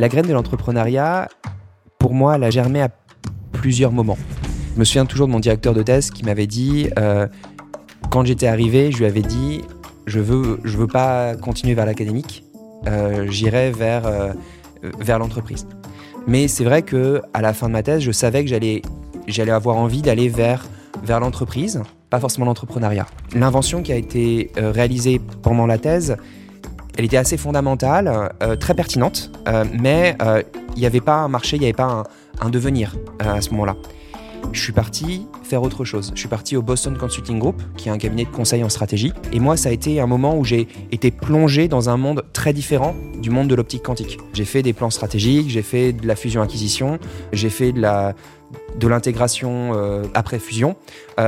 La 0.00 0.08
graine 0.08 0.26
de 0.26 0.32
l'entrepreneuriat, 0.32 1.28
pour 1.98 2.14
moi, 2.14 2.36
elle 2.36 2.44
a 2.44 2.48
germé 2.48 2.80
à 2.80 2.88
plusieurs 3.52 3.92
moments. 3.92 4.16
Je 4.74 4.80
me 4.80 4.84
souviens 4.86 5.04
toujours 5.04 5.26
de 5.26 5.32
mon 5.32 5.40
directeur 5.40 5.74
de 5.74 5.82
thèse 5.82 6.10
qui 6.10 6.24
m'avait 6.24 6.46
dit, 6.46 6.88
euh, 6.98 7.26
quand 8.08 8.24
j'étais 8.24 8.46
arrivé, 8.46 8.92
je 8.92 8.96
lui 8.96 9.04
avais 9.04 9.20
dit, 9.20 9.60
je 10.06 10.18
veux, 10.18 10.58
je 10.64 10.78
veux 10.78 10.86
pas 10.86 11.36
continuer 11.36 11.74
vers 11.74 11.84
l'académique, 11.84 12.44
euh, 12.86 13.26
j'irai 13.28 13.72
vers, 13.72 14.06
euh, 14.06 14.32
vers 15.00 15.18
l'entreprise. 15.18 15.66
Mais 16.26 16.48
c'est 16.48 16.64
vrai 16.64 16.80
que 16.80 17.20
à 17.34 17.42
la 17.42 17.52
fin 17.52 17.66
de 17.66 17.72
ma 17.72 17.82
thèse, 17.82 18.00
je 18.00 18.10
savais 18.10 18.42
que 18.42 18.48
j'allais, 18.48 18.80
j'allais 19.26 19.52
avoir 19.52 19.76
envie 19.76 20.00
d'aller 20.00 20.30
vers, 20.30 20.66
vers 21.04 21.20
l'entreprise, 21.20 21.82
pas 22.08 22.20
forcément 22.20 22.46
l'entrepreneuriat. 22.46 23.04
L'invention 23.34 23.82
qui 23.82 23.92
a 23.92 23.96
été 23.96 24.50
réalisée 24.56 25.20
pendant 25.42 25.66
la 25.66 25.76
thèse, 25.76 26.16
elle 26.96 27.04
était 27.04 27.16
assez 27.16 27.36
fondamentale, 27.36 28.32
euh, 28.42 28.56
très 28.56 28.74
pertinente, 28.74 29.30
euh, 29.48 29.64
mais 29.80 30.16
euh, 30.22 30.42
il 30.76 30.80
n'y 30.80 30.86
avait 30.86 31.00
pas 31.00 31.16
un 31.16 31.28
marché, 31.28 31.56
il 31.56 31.60
n'y 31.60 31.66
avait 31.66 31.72
pas 31.72 32.04
un, 32.40 32.50
devenir 32.50 32.96
à 33.18 33.40
ce 33.40 33.50
moment-là. 33.50 33.76
Je 34.52 34.60
suis 34.60 34.72
parti 34.72 35.26
faire 35.42 35.62
autre 35.62 35.84
chose. 35.84 36.12
Je 36.14 36.20
suis 36.20 36.28
parti 36.28 36.56
au 36.56 36.62
Boston 36.62 36.96
Consulting 36.96 37.38
Group, 37.38 37.62
qui 37.76 37.88
est 37.88 37.92
un 37.92 37.98
cabinet 37.98 38.24
de 38.24 38.30
conseil 38.30 38.64
en 38.64 38.70
stratégie. 38.70 39.12
Et 39.32 39.38
moi, 39.38 39.58
ça 39.58 39.68
a 39.68 39.72
été 39.72 40.00
un 40.00 40.06
moment 40.06 40.36
où 40.36 40.44
j'ai 40.44 40.66
été 40.90 41.10
plongé 41.10 41.68
dans 41.68 41.90
un 41.90 41.98
monde 41.98 42.24
très 42.32 42.54
différent 42.54 42.94
du 43.20 43.28
monde 43.28 43.48
de 43.48 43.54
l'optique 43.54 43.82
quantique. 43.82 44.18
J'ai 44.32 44.46
fait 44.46 44.62
des 44.62 44.72
plans 44.72 44.90
stratégiques, 44.90 45.50
j'ai 45.50 45.62
fait 45.62 45.92
de 45.92 46.06
la 46.06 46.16
fusion-acquisition, 46.16 46.98
j'ai 47.32 47.50
fait 47.50 47.72
de 47.72 48.88
l'intégration 48.88 49.72
après 50.14 50.38
fusion. 50.38 50.76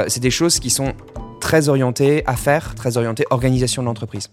C'est 0.09 0.21
des 0.21 0.31
choses 0.31 0.59
qui 0.59 0.71
sont 0.71 0.95
très 1.41 1.69
orientées 1.69 2.23
affaires, 2.27 2.75
très 2.75 2.97
orientées 2.97 3.27
organisation 3.31 3.83
de 3.83 3.89
l'entreprise. 3.89 4.31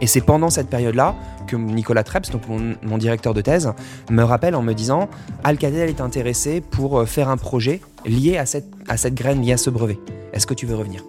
Et 0.00 0.06
c'est 0.06 0.20
pendant 0.20 0.50
cette 0.50 0.68
période-là 0.68 1.14
que 1.46 1.56
Nicolas 1.56 2.04
Treps, 2.04 2.30
donc 2.30 2.42
mon, 2.48 2.98
directeur 2.98 3.34
de 3.34 3.40
thèse, 3.40 3.72
me 4.10 4.22
rappelle 4.22 4.54
en 4.54 4.62
me 4.62 4.72
disant 4.72 5.08
Alcatel 5.42 5.88
est 5.88 6.00
intéressé 6.00 6.60
pour 6.60 7.00
euh, 7.00 7.06
faire 7.06 7.28
un 7.28 7.36
projet 7.36 7.80
lié 8.04 8.36
à 8.36 8.46
cette, 8.46 8.66
à 8.88 8.96
cette 8.96 9.14
graine, 9.14 9.42
lié 9.42 9.52
à 9.52 9.56
ce 9.56 9.70
brevet. 9.70 9.98
Est-ce 10.32 10.46
que 10.46 10.54
tu 10.54 10.66
veux 10.66 10.76
revenir? 10.76 11.02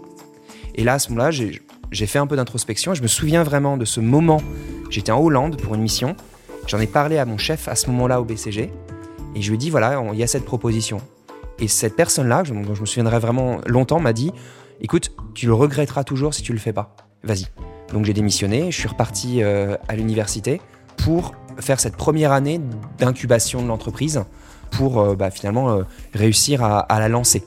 Et 0.75 0.83
là, 0.83 0.93
à 0.93 0.99
ce 0.99 1.09
moment-là, 1.09 1.31
j'ai 1.31 2.05
fait 2.05 2.19
un 2.19 2.27
peu 2.27 2.35
d'introspection 2.35 2.93
je 2.93 3.01
me 3.01 3.07
souviens 3.07 3.43
vraiment 3.43 3.77
de 3.77 3.85
ce 3.85 3.99
moment. 3.99 4.41
J'étais 4.89 5.11
en 5.11 5.21
Hollande 5.21 5.61
pour 5.61 5.75
une 5.75 5.81
mission. 5.81 6.15
J'en 6.67 6.79
ai 6.79 6.87
parlé 6.87 7.17
à 7.17 7.25
mon 7.25 7.37
chef 7.37 7.67
à 7.67 7.75
ce 7.75 7.89
moment-là 7.91 8.21
au 8.21 8.25
BCG 8.25 8.71
et 9.35 9.41
je 9.41 9.49
lui 9.49 9.55
ai 9.55 9.57
dit 9.57 9.69
voilà, 9.69 10.01
il 10.13 10.19
y 10.19 10.23
a 10.23 10.27
cette 10.27 10.45
proposition. 10.45 10.99
Et 11.59 11.67
cette 11.67 11.95
personne-là, 11.95 12.43
dont 12.43 12.75
je 12.75 12.81
me 12.81 12.85
souviendrai 12.85 13.19
vraiment 13.19 13.59
longtemps, 13.65 13.99
m'a 13.99 14.13
dit 14.13 14.31
écoute, 14.81 15.11
tu 15.33 15.45
le 15.45 15.53
regretteras 15.53 16.03
toujours 16.03 16.33
si 16.33 16.41
tu 16.41 16.53
le 16.53 16.59
fais 16.59 16.73
pas. 16.73 16.95
Vas-y. 17.25 17.47
Donc 17.91 18.05
j'ai 18.05 18.13
démissionné, 18.13 18.71
je 18.71 18.79
suis 18.79 18.87
reparti 18.87 19.41
euh, 19.41 19.75
à 19.87 19.95
l'université 19.95 20.61
pour 20.97 21.33
faire 21.59 21.79
cette 21.79 21.95
première 21.95 22.31
année 22.31 22.59
d'incubation 22.97 23.61
de 23.61 23.67
l'entreprise 23.67 24.23
pour 24.71 24.99
euh, 24.99 25.15
bah, 25.15 25.31
finalement 25.31 25.71
euh, 25.71 25.83
réussir 26.13 26.63
à, 26.63 26.85
la 26.89 27.09
lancer. 27.09 27.43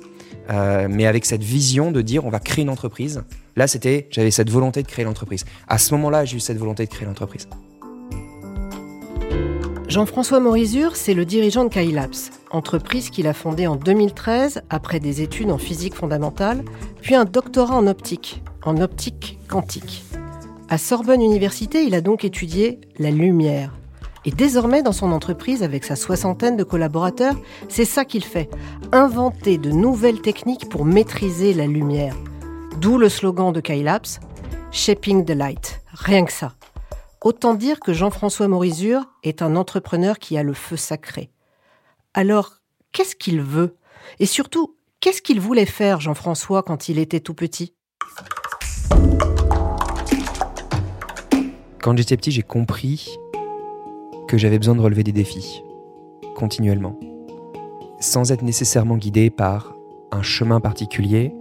Mais 0.51 1.07
avec 1.07 1.27
cette 1.27 1.43
vision 1.43 1.91
de 1.91 2.01
dire 2.01 2.25
on 2.25 2.31
va 2.31 2.41
créer 2.41 2.63
une 2.63 2.71
entreprise. 2.71 3.23
Là, 3.55 3.67
c'était, 3.67 4.09
j'avais 4.11 4.31
cette 4.31 4.49
volonté 4.49 4.83
de 4.83 4.89
créer 4.89 5.05
l'entreprise. 5.05 5.45
À 5.67 5.77
ce 5.77 5.93
moment-là, 5.95 6.25
j'ai 6.25 6.39
eu 6.39 6.41
cette 6.41 6.57
volonté 6.57 6.87
de 6.87 6.91
créer 6.91 7.07
l'entreprise. 7.07 7.47
Jean-François 9.89 10.41
Morizur, 10.41 10.97
c'est 10.97 11.13
le 11.13 11.27
dirigeant 11.27 11.65
de 11.65 11.69
Kylabs, 11.69 12.31
entreprise 12.51 13.11
qu'il 13.11 13.27
a 13.27 13.35
fondée 13.35 13.67
en 13.67 13.77
2013 13.77 14.63
après 14.71 15.01
des 15.01 15.21
études 15.21 15.51
en 15.51 15.59
physique 15.59 15.95
fondamentale, 15.95 16.65
puis 17.03 17.15
un 17.15 17.27
doctorat 17.27 17.75
en 17.75 17.87
optique, 17.87 18.43
en 18.69 18.81
optique 18.81 19.39
quantique. 19.49 20.05
À 20.69 20.77
Sorbonne 20.77 21.23
Université, 21.23 21.83
il 21.85 21.95
a 21.95 22.03
donc 22.03 22.25
étudié 22.25 22.81
la 22.99 23.11
lumière. 23.11 23.73
Et 24.27 24.31
désormais, 24.31 24.83
dans 24.83 24.93
son 24.93 25.11
entreprise, 25.11 25.63
avec 25.63 25.85
sa 25.85 25.97
soixantaine 25.97 26.57
de 26.57 26.65
collaborateurs, 26.65 27.35
c'est 27.69 27.87
ça 27.87 28.05
qu'il 28.05 28.25
fait, 28.25 28.51
inventer 28.93 29.57
de 29.57 29.71
nouvelles 29.71 30.21
techniques 30.21 30.69
pour 30.69 30.85
maîtriser 30.85 31.55
la 31.55 31.67
lumière. 31.67 32.15
D'où 32.79 32.99
le 32.99 33.09
slogan 33.09 33.53
de 33.53 33.61
Kylabs, 33.61 34.21
Shaping 34.71 35.25
the 35.25 35.31
Light. 35.31 35.81
Rien 35.93 36.27
que 36.27 36.33
ça. 36.33 36.53
Autant 37.23 37.55
dire 37.55 37.81
que 37.81 37.95
Jean-François 37.95 38.49
Morizur 38.49 39.07
est 39.23 39.41
un 39.41 39.57
entrepreneur 39.57 40.19
qui 40.19 40.37
a 40.37 40.43
le 40.43 40.53
feu 40.53 40.77
sacré. 40.77 41.31
Alors, 42.13 42.59
qu'est-ce 42.93 43.17
qu'il 43.17 43.41
veut? 43.41 43.77
Et 44.21 44.27
surtout, 44.27 44.77
qu'est-ce 45.01 45.23
qu'il 45.23 45.41
voulait 45.41 45.65
faire, 45.65 46.01
Jean-François, 46.01 46.63
quand 46.63 46.91
il 46.91 46.99
était 46.99 47.21
tout 47.21 47.35
petit? 47.35 47.75
Quand 51.89 51.97
j'étais 51.97 52.17
petit, 52.17 52.31
j'ai 52.31 52.43
compris 52.43 53.19
que 54.27 54.37
j'avais 54.37 54.59
besoin 54.59 54.75
de 54.75 54.81
relever 54.81 55.03
des 55.05 55.13
défis, 55.13 55.65
continuellement, 56.35 56.99
sans 57.99 58.31
être 58.31 58.43
nécessairement 58.43 58.97
guidé 58.97 59.31
par 59.31 59.75
un 60.13 60.21
chemin 60.23 60.61
particulier. 60.61 61.33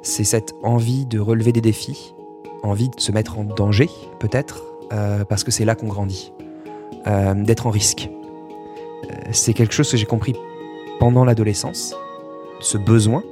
C'est 0.00 0.24
cette 0.24 0.54
envie 0.62 1.04
de 1.04 1.18
relever 1.18 1.52
des 1.52 1.60
défis, 1.60 2.14
envie 2.62 2.88
de 2.88 2.98
se 2.98 3.12
mettre 3.12 3.38
en 3.38 3.44
danger, 3.44 3.90
peut-être, 4.20 4.62
euh, 4.92 5.24
parce 5.24 5.44
que 5.44 5.50
c'est 5.50 5.66
là 5.66 5.74
qu'on 5.74 5.88
grandit, 5.88 6.32
euh, 7.06 7.34
d'être 7.34 7.66
en 7.66 7.70
risque. 7.70 8.08
Euh, 9.04 9.14
c'est 9.32 9.52
quelque 9.52 9.74
chose 9.74 9.90
que 9.90 9.96
j'ai 9.96 10.06
compris 10.06 10.34
pendant 10.98 11.24
l'adolescence, 11.24 11.94
ce 12.60 12.78
besoin, 12.78 13.22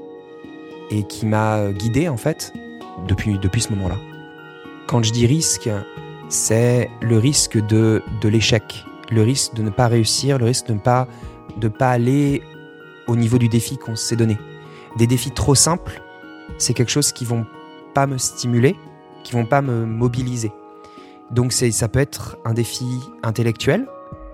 et 0.90 1.04
qui 1.04 1.24
m'a 1.24 1.72
guidé, 1.72 2.08
en 2.08 2.16
fait, 2.18 2.52
depuis, 3.06 3.38
depuis 3.38 3.60
ce 3.60 3.72
moment-là. 3.74 3.96
Quand 4.86 5.02
je 5.02 5.12
dis 5.12 5.26
risque, 5.26 5.68
c'est 6.28 6.90
le 7.00 7.18
risque 7.18 7.58
de, 7.66 8.02
de 8.20 8.28
l'échec, 8.28 8.84
le 9.10 9.22
risque 9.22 9.54
de 9.54 9.62
ne 9.62 9.70
pas 9.70 9.88
réussir, 9.88 10.38
le 10.38 10.46
risque 10.46 10.66
de 10.66 10.74
ne 10.74 10.78
pas, 10.78 11.06
de 11.56 11.68
pas 11.68 11.90
aller 11.90 12.42
au 13.06 13.16
niveau 13.16 13.38
du 13.38 13.48
défi 13.48 13.76
qu'on 13.76 13.96
s'est 13.96 14.16
donné. 14.16 14.38
Des 14.96 15.06
défis 15.06 15.30
trop 15.30 15.54
simples, 15.54 16.02
c'est 16.58 16.74
quelque 16.74 16.90
chose 16.90 17.12
qui 17.12 17.24
vont 17.24 17.46
pas 17.94 18.06
me 18.06 18.18
stimuler, 18.18 18.76
qui 19.24 19.32
vont 19.32 19.46
pas 19.46 19.62
me 19.62 19.84
mobiliser. 19.84 20.52
Donc 21.30 21.52
ça 21.52 21.88
peut 21.88 21.98
être 21.98 22.38
un 22.44 22.54
défi 22.54 23.00
intellectuel, 23.22 23.86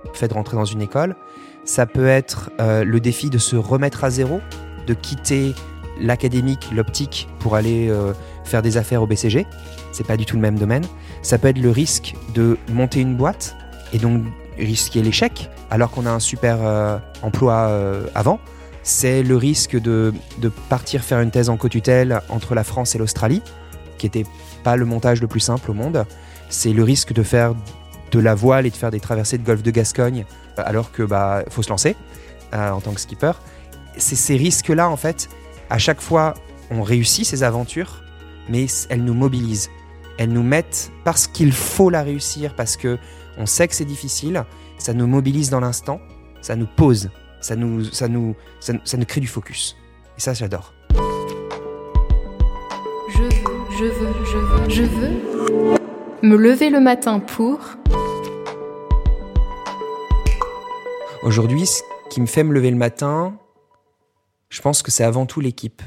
le 0.04 0.14
fait 0.14 0.28
de 0.28 0.34
rentrer 0.34 0.56
dans 0.56 0.64
une 0.64 0.82
école, 0.82 1.16
ça 1.64 1.86
peut 1.86 2.06
être 2.06 2.50
euh, 2.60 2.84
le 2.84 3.00
défi 3.00 3.30
de 3.30 3.38
se 3.38 3.56
remettre 3.56 4.04
à 4.04 4.10
zéro, 4.10 4.40
de 4.86 4.94
quitter 4.94 5.54
l'académique, 6.00 6.68
l'optique 6.72 7.28
pour 7.38 7.56
aller 7.56 7.88
euh, 7.88 8.12
faire 8.44 8.62
des 8.62 8.76
affaires 8.76 9.02
au 9.02 9.06
BCG. 9.06 9.46
C'est 9.92 10.06
pas 10.06 10.16
du 10.16 10.26
tout 10.26 10.36
le 10.36 10.42
même 10.42 10.58
domaine. 10.58 10.84
Ça 11.22 11.38
peut 11.38 11.48
être 11.48 11.58
le 11.58 11.70
risque 11.70 12.14
de 12.34 12.58
monter 12.70 13.00
une 13.00 13.16
boîte 13.16 13.56
et 13.92 13.98
donc 13.98 14.22
risquer 14.58 15.02
l'échec 15.02 15.50
alors 15.70 15.90
qu'on 15.90 16.06
a 16.06 16.10
un 16.10 16.20
super 16.20 16.58
euh, 16.60 16.98
emploi 17.22 17.54
euh, 17.68 18.06
avant. 18.14 18.38
C'est 18.82 19.22
le 19.22 19.36
risque 19.36 19.80
de, 19.80 20.12
de 20.38 20.48
partir 20.48 21.02
faire 21.02 21.20
une 21.20 21.30
thèse 21.30 21.48
en 21.48 21.56
co-tutelle 21.56 22.20
entre 22.28 22.54
la 22.54 22.64
France 22.64 22.94
et 22.94 22.98
l'Australie, 22.98 23.42
qui 23.96 24.06
était 24.06 24.26
pas 24.64 24.76
le 24.76 24.84
montage 24.84 25.20
le 25.20 25.28
plus 25.28 25.40
simple 25.40 25.70
au 25.70 25.74
monde. 25.74 26.04
C'est 26.48 26.72
le 26.72 26.82
risque 26.82 27.12
de 27.12 27.22
faire 27.22 27.54
de 28.10 28.18
la 28.18 28.34
voile 28.34 28.66
et 28.66 28.70
de 28.70 28.76
faire 28.76 28.90
des 28.90 29.00
traversées 29.00 29.38
de 29.38 29.44
golfe 29.44 29.62
de 29.62 29.70
Gascogne 29.70 30.26
alors 30.58 30.92
que 30.92 31.02
bah 31.02 31.44
faut 31.48 31.62
se 31.62 31.70
lancer 31.70 31.96
en 32.52 32.80
tant 32.80 32.92
que 32.92 33.00
skipper. 33.00 33.32
C'est 33.96 34.16
ces 34.16 34.36
risques-là 34.36 34.90
en 34.90 34.96
fait. 34.96 35.28
À 35.72 35.78
chaque 35.78 36.02
fois, 36.02 36.34
on 36.70 36.82
réussit 36.82 37.24
ces 37.24 37.42
aventures, 37.44 38.04
mais 38.50 38.66
elles 38.90 39.02
nous 39.02 39.14
mobilisent. 39.14 39.70
Elles 40.18 40.28
nous 40.28 40.42
mettent 40.42 40.92
parce 41.02 41.26
qu'il 41.26 41.50
faut 41.50 41.88
la 41.88 42.02
réussir, 42.02 42.54
parce 42.54 42.76
que 42.76 42.98
on 43.38 43.46
sait 43.46 43.68
que 43.68 43.74
c'est 43.74 43.86
difficile. 43.86 44.44
Ça 44.76 44.92
nous 44.92 45.06
mobilise 45.06 45.48
dans 45.48 45.60
l'instant, 45.60 45.98
ça 46.42 46.56
nous 46.56 46.66
pose, 46.66 47.08
ça 47.40 47.56
nous, 47.56 47.84
ça 47.84 48.06
nous, 48.06 48.36
ça, 48.60 48.74
ça 48.84 48.98
nous 48.98 49.06
crée 49.06 49.22
du 49.22 49.26
focus. 49.26 49.78
Et 50.18 50.20
ça, 50.20 50.34
j'adore. 50.34 50.74
Je 53.08 53.22
veux, 53.22 53.30
je 53.78 53.84
veux, 53.86 54.24
je 54.26 54.38
veux, 54.38 54.68
je 54.68 54.82
veux 54.82 55.78
me 56.22 56.36
lever 56.36 56.68
le 56.68 56.80
matin 56.80 57.18
pour. 57.18 57.58
Aujourd'hui, 61.22 61.64
ce 61.64 61.80
qui 62.10 62.20
me 62.20 62.26
fait 62.26 62.44
me 62.44 62.52
lever 62.52 62.70
le 62.70 62.76
matin, 62.76 63.32
je 64.52 64.60
pense 64.60 64.82
que 64.82 64.90
c'est 64.90 65.02
avant 65.02 65.24
tout 65.24 65.40
l'équipe. 65.40 65.80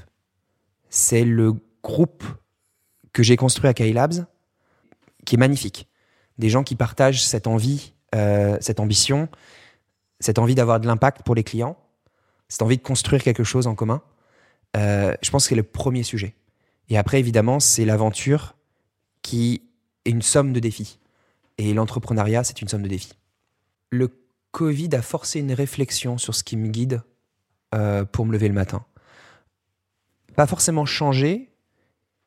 C'est 0.90 1.24
le 1.24 1.54
groupe 1.84 2.24
que 3.14 3.22
j'ai 3.22 3.38
construit 3.38 3.70
à 3.70 3.76
Kylabs, 3.76 4.26
qui 5.24 5.36
est 5.36 5.38
magnifique. 5.38 5.88
Des 6.40 6.50
gens 6.50 6.64
qui 6.64 6.76
partagent 6.76 7.24
cette 7.24 7.46
envie, 7.46 7.94
euh, 8.16 8.58
cette 8.62 8.80
ambition, 8.80 9.30
cette 10.20 10.40
envie 10.40 10.56
d'avoir 10.56 10.80
de 10.80 10.88
l'impact 10.88 11.22
pour 11.22 11.36
les 11.36 11.44
clients, 11.44 11.78
cette 12.48 12.64
envie 12.64 12.78
de 12.78 12.82
construire 12.82 13.22
quelque 13.22 13.44
chose 13.44 13.68
en 13.68 13.76
commun. 13.76 14.02
Euh, 14.76 15.16
je 15.22 15.30
pense 15.30 15.44
que 15.44 15.50
c'est 15.50 15.56
le 15.56 15.62
premier 15.62 16.02
sujet. 16.02 16.34
Et 16.90 16.98
après, 16.98 17.20
évidemment, 17.20 17.60
c'est 17.60 17.86
l'aventure 17.86 18.56
qui 19.22 19.62
est 20.06 20.10
une 20.10 20.24
somme 20.24 20.54
de 20.54 20.60
défis. 20.60 20.98
Et 21.60 21.72
l'entrepreneuriat, 21.76 22.44
c'est 22.44 22.64
une 22.64 22.68
somme 22.68 22.82
de 22.82 22.90
défis. 22.90 23.14
Le 23.92 24.10
Covid 24.52 24.90
a 24.94 25.04
forcé 25.04 25.40
une 25.40 25.54
réflexion 25.54 26.18
sur 26.18 26.34
ce 26.34 26.44
qui 26.44 26.58
me 26.58 26.68
guide 26.68 27.04
euh, 27.76 28.06
pour 28.06 28.26
me 28.26 28.32
lever 28.34 28.48
le 28.48 28.54
matin. 28.54 28.86
Pas 30.36 30.48
forcément 30.48 30.86
changer, 30.86 31.52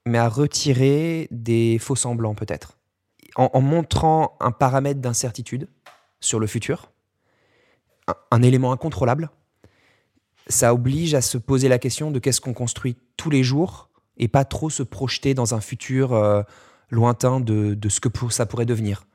mais 0.06 0.18
à 0.18 0.28
retirer 0.28 1.28
des 1.30 1.78
faux 1.78 1.96
semblants 1.96 2.34
peut-être. 2.34 2.78
En, 3.36 3.60
montrant 3.60 4.36
un 4.40 4.50
paramètre 4.50 5.00
d'incertitude 5.00 5.68
sur 6.18 6.40
le 6.40 6.48
futur, 6.48 6.90
un, 8.32 8.42
élément 8.42 8.72
incontrôlable. 8.72 9.30
Ça 10.48 10.74
oblige 10.74 11.14
à 11.14 11.20
se 11.20 11.38
poser 11.38 11.68
la 11.68 11.78
question 11.78 12.10
de 12.10 12.18
qu'est-ce 12.18 12.40
qu'on 12.40 12.54
construit 12.54 12.96
tous 13.16 13.30
les 13.30 13.44
jours 13.44 13.90
et 14.16 14.26
pas 14.26 14.44
trop 14.44 14.70
se 14.70 14.82
projeter 14.82 15.34
dans 15.34 15.54
un 15.54 15.60
futur 15.60 16.14
euh, 16.14 16.42
lointain 16.90 17.38
de, 17.38 17.76
ce 17.88 18.00
que 18.00 18.08
ça 18.30 18.46
pourrait 18.46 18.66
devenir. 18.66 19.06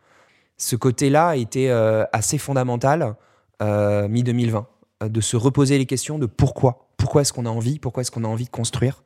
Ce 0.57 0.75
côté-là 0.75 1.29
a 1.29 1.35
été 1.35 1.69
euh, 1.69 2.05
assez 2.13 2.37
fondamental 2.37 3.15
euh, 3.61 4.07
mi-2020, 4.07 4.65
de 5.09 5.21
se 5.21 5.37
reposer 5.37 5.77
les 5.77 5.85
questions 5.85 6.19
de 6.19 6.25
pourquoi. 6.25 6.89
Pourquoi 6.97 7.21
est-ce 7.21 7.33
qu'on 7.33 7.45
a 7.45 7.49
envie 7.49 7.79
Pourquoi 7.79 8.01
est-ce 8.01 8.11
qu'on 8.11 8.23
a 8.23 8.27
envie 8.27 8.45
de 8.45 8.49
construire 8.49 9.03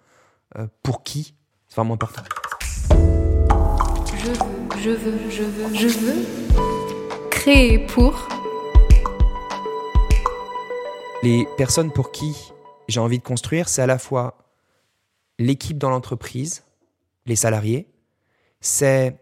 Pour 0.84 1.04
qui? 1.04 1.34
C'est 1.68 1.76
vraiment 1.76 1.96
important. 1.96 2.24
Je 2.90 4.28
veux, 4.28 4.38
je 4.82 4.90
veux, 4.92 5.30
je 5.30 5.44
veux, 5.44 5.76
je 5.76 5.88
veux 5.88 6.26
créer 7.30 7.80
pour 7.80 8.28
les 11.24 11.48
personnes 11.58 11.92
pour 11.92 12.12
qui 12.12 12.36
j'ai 12.88 13.00
envie 13.00 13.20
de 13.20 13.24
construire, 13.24 13.70
c'est 13.70 13.82
à 13.82 13.88
la 13.88 13.98
fois 13.98 14.38
l'équipe 15.40 15.78
dans 15.78 15.90
l'entreprise, 15.90 16.64
les 17.26 17.36
salariés, 17.36 17.88
c'est 18.62 19.20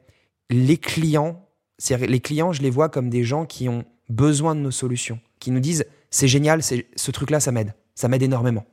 les 0.49 0.77
clients. 0.77 1.41
Les 1.89 2.19
clients, 2.19 2.53
je 2.53 2.61
les 2.61 2.69
vois 2.69 2.89
comme 2.89 3.09
des 3.09 3.23
gens 3.23 3.45
qui 3.45 3.67
ont 3.67 3.83
besoin 4.09 4.55
de 4.55 4.61
nos 4.61 4.71
solutions, 4.71 5.19
qui 5.39 5.51
nous 5.51 5.59
disent 5.59 5.85
c'est 6.09 6.27
génial, 6.27 6.61
ce 6.63 7.11
truc-là, 7.11 7.39
ça 7.39 7.51
m'aide, 7.51 7.73
ça 7.95 8.07
m'aide 8.07 8.23
énormément. 8.23 8.65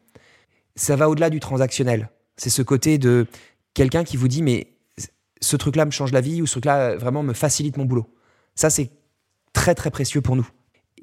Ça 0.76 0.96
va 0.96 1.08
au-delà 1.08 1.31
du 1.31 1.40
transactionnel. 1.40 2.11
C'est 2.37 2.50
ce 2.50 2.62
côté 2.62 2.99
de 2.99 3.26
quelqu'un 3.75 4.05
qui 4.05 4.17
vous 4.17 4.29
dit 4.29 4.43
mais 4.43 4.73
ce 5.40 5.56
truc-là 5.56 5.84
me 5.84 5.90
change 5.90 6.12
la 6.12 6.20
vie 6.20 6.40
ou 6.40 6.46
ce 6.46 6.52
truc-là 6.52 6.96
vraiment 6.96 7.23
me 7.23 7.34
facilite 7.34 7.76
mon 7.76 7.84
boulot. 7.84 8.14
Ça, 8.55 8.70
c'est 8.70 8.90
très 9.52 9.75
très 9.75 9.90
précieux 9.90 10.20
pour 10.20 10.37
nous. 10.37 10.49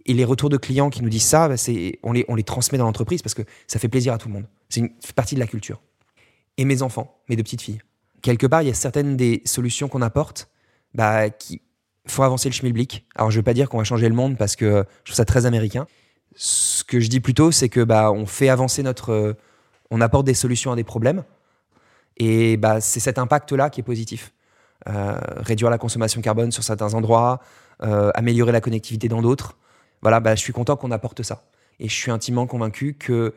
Et 0.05 0.13
les 0.13 0.25
retours 0.25 0.49
de 0.49 0.57
clients 0.57 0.89
qui 0.89 1.03
nous 1.03 1.09
disent 1.09 1.25
ça, 1.25 1.47
bah, 1.49 1.55
on, 2.03 2.13
les, 2.13 2.25
on 2.27 2.35
les 2.35 2.43
transmet 2.43 2.77
dans 2.77 2.85
l'entreprise 2.85 3.21
parce 3.21 3.35
que 3.35 3.43
ça 3.67 3.79
fait 3.79 3.89
plaisir 3.89 4.13
à 4.13 4.17
tout 4.17 4.27
le 4.27 4.33
monde. 4.33 4.45
C'est 4.69 4.79
une 4.79 4.89
partie 5.15 5.35
de 5.35 5.39
la 5.39 5.47
culture 5.47 5.81
et 6.57 6.65
mes 6.65 6.81
enfants, 6.81 7.21
mes 7.29 7.35
deux 7.35 7.43
petites 7.43 7.61
filles. 7.61 7.81
Quelque 8.21 8.47
part, 8.47 8.61
il 8.61 8.67
y 8.67 8.71
a 8.71 8.73
certaines 8.73 9.15
des 9.15 9.41
solutions 9.45 9.87
qu'on 9.87 10.01
apporte 10.01 10.49
bah, 10.93 11.29
qui 11.29 11.61
font 12.05 12.23
avancer 12.23 12.49
le 12.49 12.53
schmilblick. 12.53 13.07
Alors, 13.15 13.31
je 13.31 13.37
ne 13.37 13.39
veux 13.39 13.43
pas 13.43 13.53
dire 13.53 13.69
qu'on 13.69 13.77
va 13.77 13.83
changer 13.83 14.09
le 14.09 14.15
monde 14.15 14.37
parce 14.37 14.55
que 14.55 14.85
je 15.03 15.11
trouve 15.11 15.15
ça 15.15 15.25
très 15.25 15.45
américain. 15.45 15.87
Ce 16.35 16.83
que 16.83 16.99
je 16.99 17.07
dis 17.07 17.19
plutôt, 17.19 17.51
c'est 17.51 17.69
que 17.69 17.83
bah, 17.83 18.11
on 18.11 18.25
fait 18.25 18.49
avancer 18.49 18.83
notre. 18.83 19.11
Euh, 19.11 19.33
on 19.91 20.01
apporte 20.01 20.25
des 20.25 20.33
solutions 20.33 20.71
à 20.71 20.75
des 20.75 20.83
problèmes. 20.83 21.23
Et 22.17 22.57
bah, 22.57 22.81
c'est 22.81 22.99
cet 22.99 23.17
impact-là 23.17 23.69
qui 23.69 23.79
est 23.79 23.83
positif. 23.83 24.33
Euh, 24.87 25.19
réduire 25.37 25.69
la 25.69 25.77
consommation 25.77 26.21
carbone 26.21 26.51
sur 26.51 26.63
certains 26.63 26.93
endroits, 26.93 27.41
euh, 27.83 28.11
améliorer 28.13 28.51
la 28.51 28.61
connectivité 28.61 29.07
dans 29.07 29.21
d'autres. 29.21 29.57
Voilà, 30.01 30.19
bah, 30.19 30.35
je 30.35 30.41
suis 30.41 30.53
content 30.53 30.75
qu'on 30.77 30.91
apporte 30.91 31.23
ça. 31.23 31.43
Et 31.79 31.87
je 31.89 31.93
suis 31.93 32.11
intimement 32.11 32.47
convaincu 32.47 32.93
que 32.93 33.33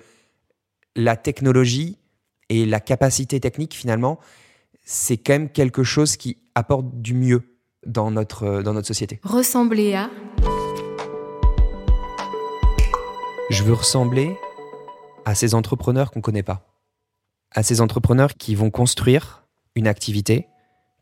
la 0.95 1.17
technologie 1.17 1.99
et 2.49 2.67
la 2.67 2.81
capacité 2.81 3.41
technique, 3.41 3.75
finalement, 3.75 4.19
c'est 4.85 5.17
quand 5.17 5.33
même 5.33 5.49
quelque 5.49 5.85
chose 5.85 6.17
qui 6.17 6.39
apporte 6.55 7.01
du 7.01 7.15
mieux 7.15 7.43
dans 7.87 8.11
notre, 8.11 8.63
dans 8.63 8.75
notre 8.75 8.87
société. 8.87 9.21
Ressembler 9.23 9.95
à 9.95 10.11
Je 13.53 13.65
veux 13.65 13.75
ressembler 13.75 14.35
à 15.27 15.35
ces 15.35 15.55
entrepreneurs 15.55 16.11
qu'on 16.11 16.21
ne 16.21 16.23
connaît 16.23 16.43
pas. 16.43 16.67
À 17.51 17.63
ces 17.63 17.83
entrepreneurs 17.83 18.33
qui 18.33 18.55
vont 18.55 18.71
construire 18.71 19.47
une 19.75 19.87
activité, 19.87 20.47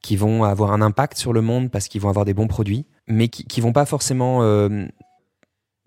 qui 0.03 0.17
vont 0.17 0.43
avoir 0.43 0.73
un 0.73 0.83
impact 0.83 1.17
sur 1.17 1.33
le 1.33 1.43
monde 1.43 1.71
parce 1.71 1.87
qu'ils 1.87 2.01
vont 2.01 2.09
avoir 2.09 2.25
des 2.25 2.35
bons 2.35 2.49
produits, 2.49 2.87
mais 3.07 3.29
qui 3.29 3.61
ne 3.61 3.63
vont 3.63 3.73
pas 3.73 3.87
forcément 3.87 4.43
euh, 4.43 4.85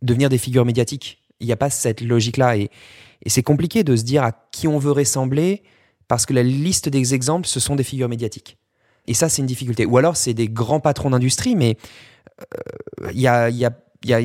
devenir 0.01 0.29
des 0.29 0.37
figures 0.37 0.63
médiatiques. 0.63 1.21
Il 1.41 1.47
n'y 1.47 1.51
a 1.51 1.57
pas 1.57 1.69
cette 1.69 1.99
logique-là. 1.99 2.55
Et, 2.55 2.69
et 3.23 3.29
c'est 3.29 3.43
compliqué 3.43 3.83
de 3.83 3.97
se 3.97 4.03
dire 4.03 4.23
à 4.23 4.31
qui 4.53 4.69
on 4.69 4.77
veut 4.77 4.93
ressembler 4.93 5.63
parce 6.07 6.25
que 6.25 6.31
la 6.31 6.43
liste 6.43 6.87
des 6.87 7.13
exemples, 7.13 7.45
ce 7.45 7.59
sont 7.59 7.75
des 7.75 7.83
figures 7.83 8.07
médiatiques. 8.07 8.57
Et 9.05 9.13
ça, 9.13 9.27
c'est 9.27 9.41
une 9.41 9.47
difficulté. 9.47 9.85
Ou 9.85 9.97
alors, 9.97 10.15
c'est 10.15 10.33
des 10.33 10.47
grands 10.47 10.79
patrons 10.79 11.09
d'industrie, 11.09 11.57
mais 11.57 11.75
il 13.01 13.07
euh, 13.09 13.11
n'y 13.11 13.27
a, 13.27 13.49
y 13.49 13.65
a, 13.65 13.71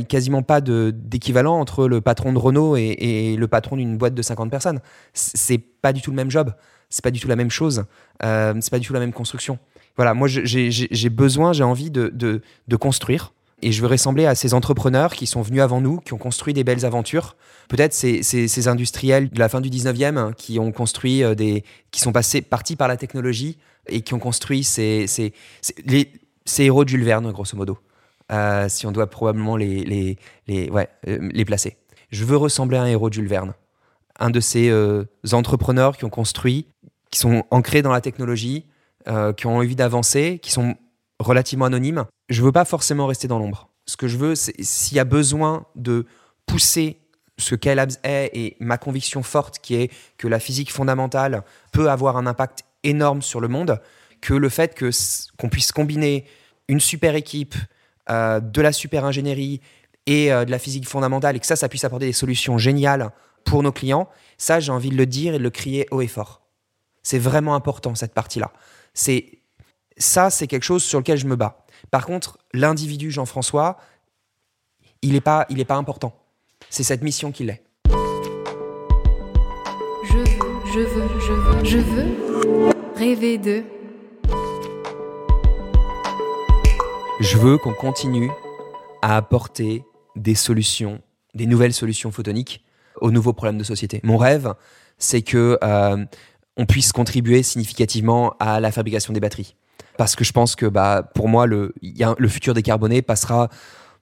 quasiment 0.08 0.42
pas 0.42 0.60
d'équivalent 0.60 1.58
entre 1.58 1.86
le 1.86 2.00
patron 2.00 2.32
de 2.32 2.38
Renault 2.38 2.76
et, 2.76 3.36
le 3.38 3.48
patron 3.48 3.76
d'une 3.76 3.96
boîte 3.96 4.14
de 4.14 4.22
50 4.22 4.50
personnes. 4.50 4.80
C'est 5.14 5.58
pas 5.58 5.92
du 5.92 6.02
tout 6.02 6.10
le 6.10 6.16
même 6.16 6.30
job. 6.30 6.52
C'est 6.90 7.02
pas 7.02 7.10
du 7.10 7.20
tout 7.20 7.28
la 7.28 7.36
même 7.36 7.50
chose. 7.50 7.84
Euh, 8.24 8.54
c'est 8.60 8.70
pas 8.70 8.78
du 8.78 8.86
tout 8.86 8.92
la 8.92 9.00
même 9.00 9.12
construction. 9.12 9.58
Voilà, 9.96 10.14
moi, 10.14 10.28
j'ai 10.28 11.10
besoin, 11.10 11.52
j'ai 11.52 11.64
envie 11.64 11.90
de, 11.90 12.42
construire 12.80 13.32
et 13.60 13.72
je 13.72 13.82
veux 13.82 13.88
ressembler 13.88 14.24
à 14.24 14.36
ces 14.36 14.54
entrepreneurs 14.54 15.14
qui 15.14 15.26
sont 15.26 15.42
venus 15.42 15.62
avant 15.62 15.80
nous, 15.80 15.98
qui 15.98 16.12
ont 16.12 16.18
construit 16.18 16.54
des 16.54 16.62
belles 16.62 16.84
aventures. 16.84 17.36
Peut-être 17.68 17.92
ces, 17.92 18.22
ces, 18.22 18.68
industriels 18.68 19.30
de 19.30 19.38
la 19.40 19.48
fin 19.48 19.60
du 19.60 19.68
19e 19.68 20.16
hein, 20.16 20.32
qui 20.36 20.60
ont 20.60 20.70
construit 20.70 21.24
euh, 21.24 21.34
des. 21.34 21.64
qui 21.90 22.00
sont 22.00 22.12
passés, 22.12 22.40
partis 22.40 22.76
par 22.76 22.86
la 22.86 22.96
technologie 22.96 23.58
et 23.88 24.02
qui 24.02 24.14
ont 24.14 24.20
construit 24.20 24.62
ces, 24.62 25.08
ces, 25.08 25.32
les, 25.84 26.12
ces 26.44 26.64
héros 26.64 26.84
de 26.84 26.88
Jules 26.90 27.04
Verne, 27.04 27.32
grosso 27.32 27.56
modo. 27.56 27.78
Euh, 28.30 28.68
si 28.68 28.86
on 28.86 28.92
doit 28.92 29.08
probablement 29.08 29.56
les, 29.56 29.84
les, 29.84 30.18
les, 30.46 30.70
ouais, 30.70 30.88
euh, 31.06 31.18
les 31.32 31.44
placer. 31.44 31.78
Je 32.10 32.24
veux 32.24 32.36
ressembler 32.36 32.76
à 32.76 32.82
un 32.82 32.86
héros 32.86 33.08
de 33.08 33.14
Jules 33.14 33.28
Verne. 33.28 33.54
Un 34.18 34.30
de 34.30 34.40
ces 34.40 34.72
entrepreneurs 35.32 35.96
qui 35.96 36.04
ont 36.04 36.10
construit, 36.10 36.66
qui 37.10 37.20
sont 37.20 37.44
ancrés 37.50 37.82
dans 37.82 37.92
la 37.92 38.00
technologie, 38.00 38.66
qui 39.36 39.46
ont 39.46 39.56
envie 39.56 39.76
d'avancer, 39.76 40.40
qui 40.42 40.50
sont 40.50 40.74
relativement 41.20 41.66
anonymes 41.66 42.04
je 42.28 42.42
veux 42.42 42.52
pas 42.52 42.64
forcément 42.64 43.06
rester 43.06 43.28
dans 43.28 43.38
l'ombre. 43.38 43.70
Ce 43.86 43.96
que 43.96 44.08
je 44.08 44.16
veux, 44.16 44.34
c'est 44.34 44.54
s'il 44.62 44.96
y 44.96 45.00
a 45.00 45.04
besoin 45.04 45.64
de 45.76 46.06
pousser 46.46 47.00
ce 47.38 47.54
qu'est 47.54 47.74
Labs 47.74 47.92
est 48.02 48.30
et 48.34 48.56
ma 48.60 48.78
conviction 48.78 49.22
forte 49.22 49.60
qui 49.60 49.76
est 49.76 49.90
que 50.18 50.28
la 50.28 50.40
physique 50.40 50.72
fondamentale 50.72 51.44
peut 51.72 51.88
avoir 51.88 52.16
un 52.16 52.26
impact 52.26 52.64
énorme 52.82 53.22
sur 53.22 53.40
le 53.40 53.48
monde, 53.48 53.80
que 54.20 54.34
le 54.34 54.48
fait 54.48 54.74
que 54.74 54.90
qu'on 55.38 55.48
puisse 55.48 55.72
combiner 55.72 56.26
une 56.68 56.80
super 56.80 57.14
équipe, 57.14 57.54
euh, 58.10 58.40
de 58.40 58.60
la 58.62 58.72
super 58.72 59.04
ingénierie 59.04 59.60
et 60.06 60.32
euh, 60.32 60.44
de 60.44 60.50
la 60.50 60.58
physique 60.58 60.88
fondamentale 60.88 61.36
et 61.36 61.40
que 61.40 61.46
ça, 61.46 61.56
ça 61.56 61.68
puisse 61.68 61.84
apporter 61.84 62.06
des 62.06 62.12
solutions 62.12 62.58
géniales 62.58 63.10
pour 63.44 63.62
nos 63.62 63.72
clients, 63.72 64.08
ça, 64.36 64.60
j'ai 64.60 64.72
envie 64.72 64.90
de 64.90 64.96
le 64.96 65.06
dire 65.06 65.34
et 65.34 65.38
de 65.38 65.42
le 65.42 65.50
crier 65.50 65.86
haut 65.90 66.00
et 66.00 66.06
fort. 66.06 66.42
C'est 67.02 67.18
vraiment 67.18 67.54
important 67.54 67.94
cette 67.94 68.14
partie-là. 68.14 68.52
C'est 68.94 69.40
ça, 69.96 70.30
c'est 70.30 70.46
quelque 70.46 70.64
chose 70.64 70.82
sur 70.82 70.98
lequel 70.98 71.18
je 71.18 71.26
me 71.26 71.36
bats. 71.36 71.64
Par 71.90 72.06
contre, 72.06 72.38
l'individu 72.52 73.10
Jean-François, 73.10 73.78
il 75.02 75.12
n'est 75.12 75.20
pas, 75.20 75.46
il 75.48 75.64
pas 75.64 75.76
important. 75.76 76.14
C'est 76.70 76.82
cette 76.82 77.02
mission 77.02 77.32
qu'il 77.32 77.50
est. 77.50 77.62
Je 80.04 80.12
veux, 80.12 80.24
je 80.72 80.80
veux, 80.80 81.20
je 81.20 81.32
veux, 81.32 81.64
je 81.64 81.78
veux 81.78 82.70
rêver 82.96 83.38
de. 83.38 83.77
Je 87.20 87.36
veux 87.36 87.58
qu'on 87.58 87.72
continue 87.72 88.30
à 89.02 89.16
apporter 89.16 89.84
des 90.14 90.36
solutions, 90.36 91.00
des 91.34 91.46
nouvelles 91.46 91.72
solutions 91.72 92.12
photoniques 92.12 92.64
aux 93.00 93.10
nouveaux 93.10 93.32
problèmes 93.32 93.58
de 93.58 93.64
société. 93.64 94.00
Mon 94.04 94.16
rêve, 94.16 94.54
c'est 94.98 95.22
que 95.22 95.58
euh, 95.64 96.04
on 96.56 96.64
puisse 96.64 96.92
contribuer 96.92 97.42
significativement 97.42 98.34
à 98.38 98.60
la 98.60 98.70
fabrication 98.70 99.12
des 99.12 99.18
batteries 99.18 99.56
parce 99.96 100.14
que 100.14 100.22
je 100.22 100.32
pense 100.32 100.54
que 100.54 100.66
bah, 100.66 101.10
pour 101.14 101.28
moi, 101.28 101.46
le, 101.46 101.74
y 101.82 102.04
a, 102.04 102.14
le 102.16 102.28
futur 102.28 102.54
décarboné 102.54 103.02
passera 103.02 103.48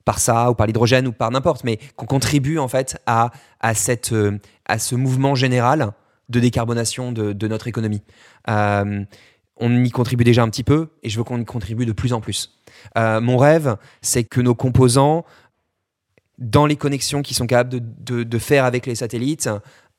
par 0.04 0.18
ça 0.18 0.50
ou 0.50 0.54
par 0.54 0.66
l'hydrogène 0.66 1.06
ou 1.06 1.12
par 1.12 1.30
n'importe, 1.30 1.64
mais 1.64 1.78
qu'on 1.96 2.06
contribue 2.06 2.58
en 2.58 2.68
fait 2.68 2.98
à, 3.06 3.30
à, 3.60 3.72
cette, 3.72 4.12
euh, 4.12 4.38
à 4.66 4.78
ce 4.78 4.94
mouvement 4.94 5.34
général 5.34 5.92
de 6.28 6.38
décarbonation 6.38 7.12
de, 7.12 7.32
de 7.32 7.48
notre 7.48 7.66
économie. 7.66 8.02
Euh, 8.50 9.04
on 9.56 9.84
y 9.84 9.90
contribue 9.90 10.24
déjà 10.24 10.42
un 10.42 10.50
petit 10.50 10.64
peu 10.64 10.90
et 11.02 11.08
je 11.08 11.16
veux 11.16 11.24
qu'on 11.24 11.40
y 11.40 11.46
contribue 11.46 11.86
de 11.86 11.92
plus 11.92 12.12
en 12.12 12.20
plus. 12.20 12.55
Euh, 12.96 13.20
mon 13.20 13.36
rêve, 13.36 13.76
c'est 14.02 14.24
que 14.24 14.40
nos 14.40 14.54
composants, 14.54 15.24
dans 16.38 16.66
les 16.66 16.76
connexions 16.76 17.22
qui 17.22 17.34
sont 17.34 17.46
capables 17.46 17.80
de, 17.80 18.38
faire 18.38 18.64
avec 18.64 18.86
les 18.86 18.94
satellites 18.94 19.48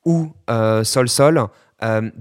ou 0.06 0.32
sol-sol, 0.84 1.48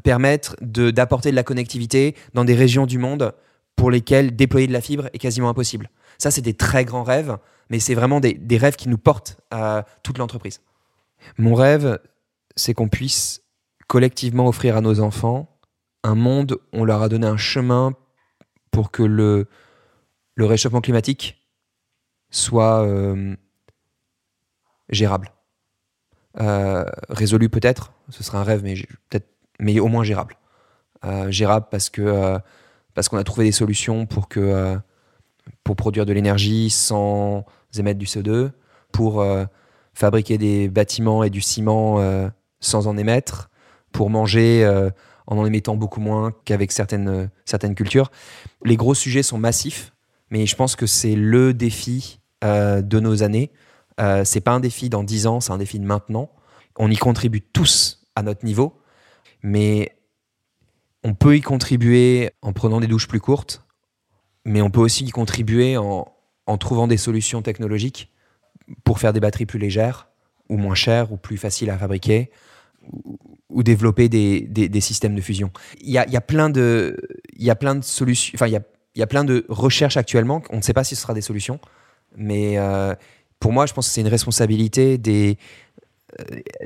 permettent 0.02 0.56
d'apporter 0.62 1.30
de, 1.30 1.36
la 1.36 1.42
connectivité 1.42 2.14
dans 2.32 2.44
des 2.44 2.54
régions 2.54 2.86
du 2.86 2.98
monde 2.98 3.34
pour 3.76 3.90
lesquels 3.90 4.34
déployer 4.34 4.66
de 4.66 4.72
la 4.72 4.80
fibre 4.80 5.08
est 5.12 5.18
quasiment 5.18 5.50
impossible. 5.50 5.90
Ça, 6.18 6.30
c'est 6.30 6.40
des 6.40 6.54
très 6.54 6.84
grands 6.84 7.04
rêves, 7.04 7.36
mais 7.70 7.78
c'est 7.78 7.94
vraiment 7.94 8.20
des, 8.20 8.58
rêves 8.58 8.76
qui 8.76 8.88
nous 8.88 8.98
portent 8.98 9.38
à 9.50 9.84
toute 10.02 10.18
l'entreprise. 10.18 10.60
Mon 11.38 11.54
rêve, 11.54 12.00
c'est 12.56 12.74
qu'on 12.74 12.88
puisse 12.88 13.42
collectivement 13.86 14.48
offrir 14.48 14.76
à 14.76 14.80
nos 14.80 15.00
enfants 15.00 15.48
un 16.02 16.14
monde 16.14 16.58
où 16.72 16.80
on 16.80 16.84
leur 16.84 17.02
a 17.02 17.08
donné 17.08 17.26
un 17.26 17.36
chemin 17.36 17.92
pour 18.70 18.90
que 18.90 19.02
le, 19.02 19.46
le 20.36 20.44
réchauffement 20.44 20.80
climatique 20.80 21.42
soit 22.30 22.82
euh, 22.82 23.34
gérable. 24.90 25.32
Euh, 26.38 26.84
résolu 27.08 27.48
peut-être, 27.48 27.92
ce 28.10 28.22
serait 28.22 28.38
un 28.38 28.44
rêve, 28.44 28.62
mais, 29.58 29.80
au 29.80 29.88
moins 29.88 30.04
gérable. 30.04 30.36
Euh, 31.04 31.30
gérable 31.30 31.66
parce 31.70 31.90
que 31.90 32.38
parce 32.94 33.10
qu'on 33.10 33.18
a 33.18 33.24
trouvé 33.24 33.44
des 33.44 33.52
solutions 33.52 34.06
pour, 34.06 34.26
que, 34.28 34.78
pour 35.64 35.76
produire 35.76 36.06
de 36.06 36.14
l'énergie 36.14 36.70
sans 36.70 37.44
émettre 37.76 37.98
du 37.98 38.06
CO2, 38.06 38.52
pour 38.90 39.22
fabriquer 39.92 40.38
des 40.38 40.70
bâtiments 40.70 41.22
et 41.22 41.28
du 41.28 41.42
ciment 41.42 42.00
sans 42.58 42.86
en 42.86 42.96
émettre, 42.96 43.50
pour 43.92 44.08
manger 44.08 44.66
en 45.26 45.36
en 45.36 45.44
émettant 45.44 45.76
beaucoup 45.76 46.00
moins 46.00 46.32
qu'avec 46.46 46.72
certaines, 46.72 47.30
certaines 47.44 47.74
cultures. 47.74 48.10
Les 48.64 48.76
gros 48.76 48.94
sujets 48.94 49.22
sont 49.22 49.36
massifs, 49.36 49.92
mais 50.30 50.46
je 50.46 50.56
pense 50.56 50.76
que 50.76 50.86
c'est 50.86 51.14
le 51.16 51.54
défi 51.54 52.20
euh, 52.44 52.82
de 52.82 53.00
nos 53.00 53.22
années. 53.22 53.50
Euh, 54.00 54.24
c'est 54.24 54.40
pas 54.40 54.52
un 54.52 54.60
défi 54.60 54.88
dans 54.88 55.02
10 55.04 55.26
ans, 55.26 55.40
c'est 55.40 55.52
un 55.52 55.58
défi 55.58 55.78
de 55.78 55.84
maintenant. 55.86 56.30
On 56.78 56.90
y 56.90 56.96
contribue 56.96 57.40
tous 57.42 58.06
à 58.14 58.22
notre 58.22 58.44
niveau, 58.44 58.78
mais 59.42 59.96
on 61.04 61.14
peut 61.14 61.36
y 61.36 61.40
contribuer 61.40 62.30
en 62.42 62.52
prenant 62.52 62.80
des 62.80 62.86
douches 62.86 63.08
plus 63.08 63.20
courtes, 63.20 63.64
mais 64.44 64.60
on 64.60 64.70
peut 64.70 64.80
aussi 64.80 65.04
y 65.04 65.10
contribuer 65.10 65.76
en, 65.76 66.06
en 66.46 66.58
trouvant 66.58 66.86
des 66.86 66.96
solutions 66.96 67.42
technologiques 67.42 68.12
pour 68.84 68.98
faire 68.98 69.12
des 69.12 69.20
batteries 69.20 69.46
plus 69.46 69.58
légères, 69.58 70.08
ou 70.48 70.56
moins 70.56 70.74
chères, 70.74 71.12
ou 71.12 71.16
plus 71.16 71.36
faciles 71.36 71.70
à 71.70 71.78
fabriquer, 71.78 72.30
ou, 72.92 73.18
ou 73.48 73.62
développer 73.62 74.08
des, 74.08 74.40
des- 74.40 74.68
des 74.68 74.80
systèmes 74.80 75.14
de 75.14 75.20
fusion. 75.20 75.50
Il 75.80 75.90
y 75.90 75.98
a, 75.98 76.08
y 76.08 76.16
a 76.16 76.20
plein 76.20 76.50
de, 76.50 76.96
de 77.38 77.80
solutions, 77.82 78.32
enfin, 78.34 78.46
il 78.48 78.52
y 78.52 78.56
a, 78.56 78.62
il 78.96 79.00
y 79.00 79.02
a 79.02 79.06
plein 79.06 79.24
de 79.24 79.44
recherches 79.48 79.98
actuellement. 79.98 80.42
On 80.50 80.56
ne 80.56 80.62
sait 80.62 80.72
pas 80.72 80.82
si 80.82 80.96
ce 80.96 81.02
sera 81.02 81.14
des 81.14 81.20
solutions, 81.20 81.60
mais 82.16 82.58
euh, 82.58 82.94
pour 83.38 83.52
moi, 83.52 83.66
je 83.66 83.74
pense 83.74 83.86
que 83.86 83.92
c'est 83.92 84.00
une 84.00 84.08
responsabilité 84.08 84.96
des. 84.96 85.36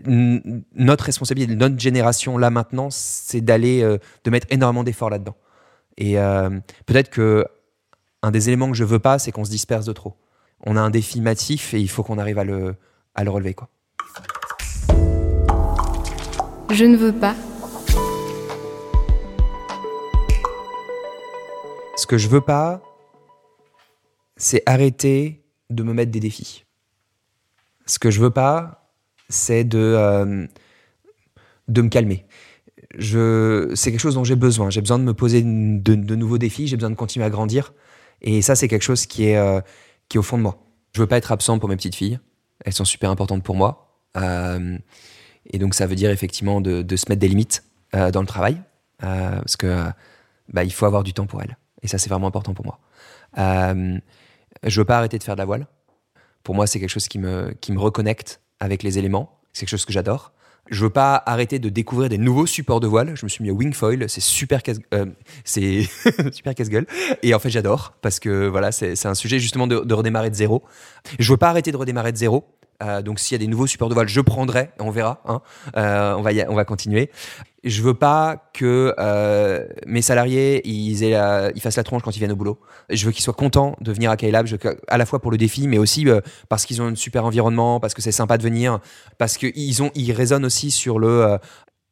euh, 0.07 0.41
notre 0.75 1.05
responsabilité, 1.05 1.55
notre 1.57 1.79
génération 1.79 2.39
là 2.39 2.51
maintenant, 2.51 2.89
c'est 2.91 3.41
d'aller, 3.41 3.83
euh, 3.83 3.99
de 4.23 4.31
mettre 4.31 4.47
énormément 4.51 4.85
d'efforts 4.85 5.11
là-dedans. 5.11 5.37
Et 5.99 6.15
peut-être 6.87 7.11
que 7.11 7.45
un 8.23 8.31
des 8.31 8.49
éléments 8.49 8.71
que 8.71 8.77
je 8.77 8.85
veux 8.85 9.01
pas, 9.01 9.19
c'est 9.19 9.33
qu'on 9.33 9.45
se 9.45 9.51
disperse 9.51 9.85
de 9.85 9.93
trop. 9.93 10.15
On 10.65 10.77
a 10.77 10.81
un 10.81 10.89
défi 10.89 11.21
massif 11.21 11.75
et 11.75 11.81
il 11.81 11.91
faut 11.91 12.03
qu'on 12.03 12.17
arrive 12.17 12.39
à 12.39 12.45
le, 12.45 12.75
à 13.15 13.23
le 13.23 13.31
relever. 13.31 13.53
Quoi. 13.53 13.69
Je 16.71 16.85
ne 16.87 16.97
veux 16.97 17.13
pas. 17.13 17.35
Ce 22.01 22.07
que 22.07 22.17
je 22.17 22.29
veux 22.29 22.41
pas, 22.41 22.81
c'est 24.39 24.63
arrêter 24.65 25.45
de 25.69 25.83
me 25.83 25.93
mettre 25.93 26.11
des 26.11 26.19
défis. 26.19 26.65
Ce 27.85 27.99
que 27.99 28.11
je 28.11 28.23
veux 28.23 28.31
pas, 28.31 28.91
c'est 29.29 29.65
de, 29.65 29.79
euh, 29.79 30.47
de 31.69 31.83
me 31.83 31.91
calmer. 31.91 32.25
C'est 32.99 33.91
quelque 33.91 34.01
chose 34.01 34.15
dont 34.15 34.25
j'ai 34.25 34.35
besoin. 34.35 34.71
J'ai 34.71 34.81
besoin 34.81 34.99
de 34.99 35.05
me 35.05 35.13
poser 35.13 35.43
de, 35.43 36.15
nouveaux 36.15 36.39
défis. 36.39 36.69
J'ai 36.69 36.77
besoin 36.77 36.89
de 36.89 36.95
continuer 36.95 37.27
à 37.27 37.29
grandir. 37.29 37.75
Et 38.23 38.41
ça, 38.41 38.57
c'est 38.57 38.67
quelque 38.67 38.81
chose 38.81 39.05
qui 39.05 39.27
est, 39.27 39.37
euh, 39.37 39.61
qui 40.09 40.17
au 40.17 40.23
fond 40.23 40.39
de 40.39 40.43
moi. 40.43 40.57
Je 40.95 41.03
veux 41.03 41.07
pas 41.07 41.19
être 41.19 41.33
absent 41.33 41.59
pour 41.59 41.69
mes 41.69 41.77
petites 41.77 41.97
filles. 41.97 42.19
Elles 42.65 42.73
sont 42.73 42.87
super 42.87 43.11
importantes 43.11 43.43
pour 43.43 43.57
moi. 43.57 44.01
Euh, 44.17 44.79
et 45.51 45.59
donc, 45.59 45.75
ça 45.75 45.87
veut 45.87 45.97
dire 45.97 46.11
effectivement 46.11 46.63
de, 46.63 46.81
de 46.81 46.97
se 46.97 47.11
mettre 47.11 47.21
des 47.21 47.29
limites 47.29 47.63
dans 47.93 48.23
le 48.23 48.27
travail. 48.27 48.57
Parce 49.01 49.59
que 49.59 49.85
bah, 50.49 50.65
il 50.65 50.73
faut 50.73 50.87
avoir 50.87 51.03
du 51.03 51.13
temps 51.13 51.27
pour 51.27 51.43
elles. 51.43 51.59
Et 51.83 51.89
ça, 51.89 51.99
c'est 51.99 52.11
vraiment 52.11 52.27
important 52.27 52.55
pour 52.55 52.65
moi. 52.65 52.79
Euh, 53.39 53.99
je 54.65 54.81
veux 54.81 54.85
pas 54.85 54.99
arrêter 54.99 55.19
de 55.19 55.23
faire 55.23 55.37
de 55.37 55.41
la 55.41 55.47
voile. 55.47 55.67
Pour 56.43 56.55
moi, 56.55 56.67
c'est 56.67 56.81
quelque 56.81 56.91
chose 56.91 57.09
qui 57.09 57.19
me, 57.19 57.53
qui 57.61 57.73
me 57.73 57.79
reconnecte 57.79 58.41
avec 58.61 58.83
les 58.83 58.99
éléments. 58.99 59.41
C'est 59.53 59.61
quelque 59.61 59.71
chose 59.71 59.85
que 59.85 59.93
j'adore. 59.93 60.33
Je 60.71 60.85
veux 60.85 60.91
pas 60.91 61.21
arrêter 61.27 61.59
de 61.59 61.69
découvrir 61.69 62.09
des 62.09 62.19
nouveaux 62.19 62.47
supports 62.47 62.81
de 62.81 62.87
voile. 62.87 63.17
Je 63.17 63.25
me 63.27 63.29
suis 63.29 63.43
mis 63.43 63.51
au 63.51 63.57
wingfoil. 63.57 64.09
C'est 64.09 64.21
super 64.21 64.63
casse, 64.63 64.79
euh, 64.95 65.07
c'est 65.45 65.83
super 66.33 66.55
casse-gueule. 66.55 66.87
Et 67.23 67.35
en 67.35 67.39
fait, 67.39 67.51
j'adore 67.51 67.95
parce 68.03 68.21
que 68.21 68.47
voilà, 68.47 68.71
c'est 68.71 68.95
c'est 68.95 69.09
un 69.09 69.15
sujet 69.15 69.39
justement 69.41 69.67
de, 69.67 69.81
de 69.81 69.95
redémarrer 69.95 70.31
de 70.31 70.35
zéro. 70.37 70.63
Je 71.19 71.33
veux 71.33 71.39
pas 71.39 71.49
arrêter 71.49 71.73
de 71.73 71.77
redémarrer 71.77 72.13
de 72.13 72.17
zéro. 72.17 72.45
Euh, 72.83 73.03
donc 73.03 73.19
s'il 73.21 73.35
y 73.35 73.37
a 73.37 73.39
des 73.39 73.47
nouveaux 73.47 73.67
supports 73.67 73.89
de 73.89 73.95
voile, 73.95 74.09
je 74.09 74.21
prendrai. 74.21 74.71
On 74.79 74.91
verra. 74.91 75.23
hein. 75.27 75.41
Euh, 75.77 76.15
on 76.17 76.23
va 76.23 76.31
on 76.49 76.55
va 76.55 76.65
continuer. 76.65 77.11
Je 77.63 77.83
veux 77.83 77.93
pas 77.93 78.49
que 78.55 78.95
euh, 78.99 79.67
mes 79.87 80.01
salariés 80.01 80.67
ils, 80.67 81.05
aient 81.05 81.53
ils 81.55 81.61
fassent 81.61 81.77
la 81.77 81.83
tronche 81.85 82.03
quand 82.03 82.17
ils 82.17 82.19
viennent 82.19 82.33
au 82.33 82.37
boulot. 82.37 82.59
Je 82.89 83.05
veux 83.05 83.13
qu'ils 83.13 83.23
soient 83.23 83.35
contents 83.35 83.77
de 83.83 83.93
venir 83.93 84.11
à 84.11 84.17
que- 84.17 84.79
à 84.89 84.97
la 84.99 85.05
fois 85.07 85.19
pour 85.21 85.31
le 85.31 85.37
défi, 85.37 85.69
mais 85.69 85.77
aussi 85.77 86.07
parce 86.49 86.65
qu'ils 86.65 86.81
ont 86.81 86.87
un 86.87 86.95
super 86.95 87.27
environnement, 87.27 87.79
parce 87.79 87.93
que 87.93 88.01
c'est 88.01 88.13
sympa 88.13 88.39
de 88.39 88.43
venir, 88.43 88.79
parce 89.19 89.37
qu'ils 89.37 89.53
ils 89.95 90.13
résonnent 90.13 90.47
aussi 90.47 90.71
sur 90.71 90.99
le, 90.99 91.39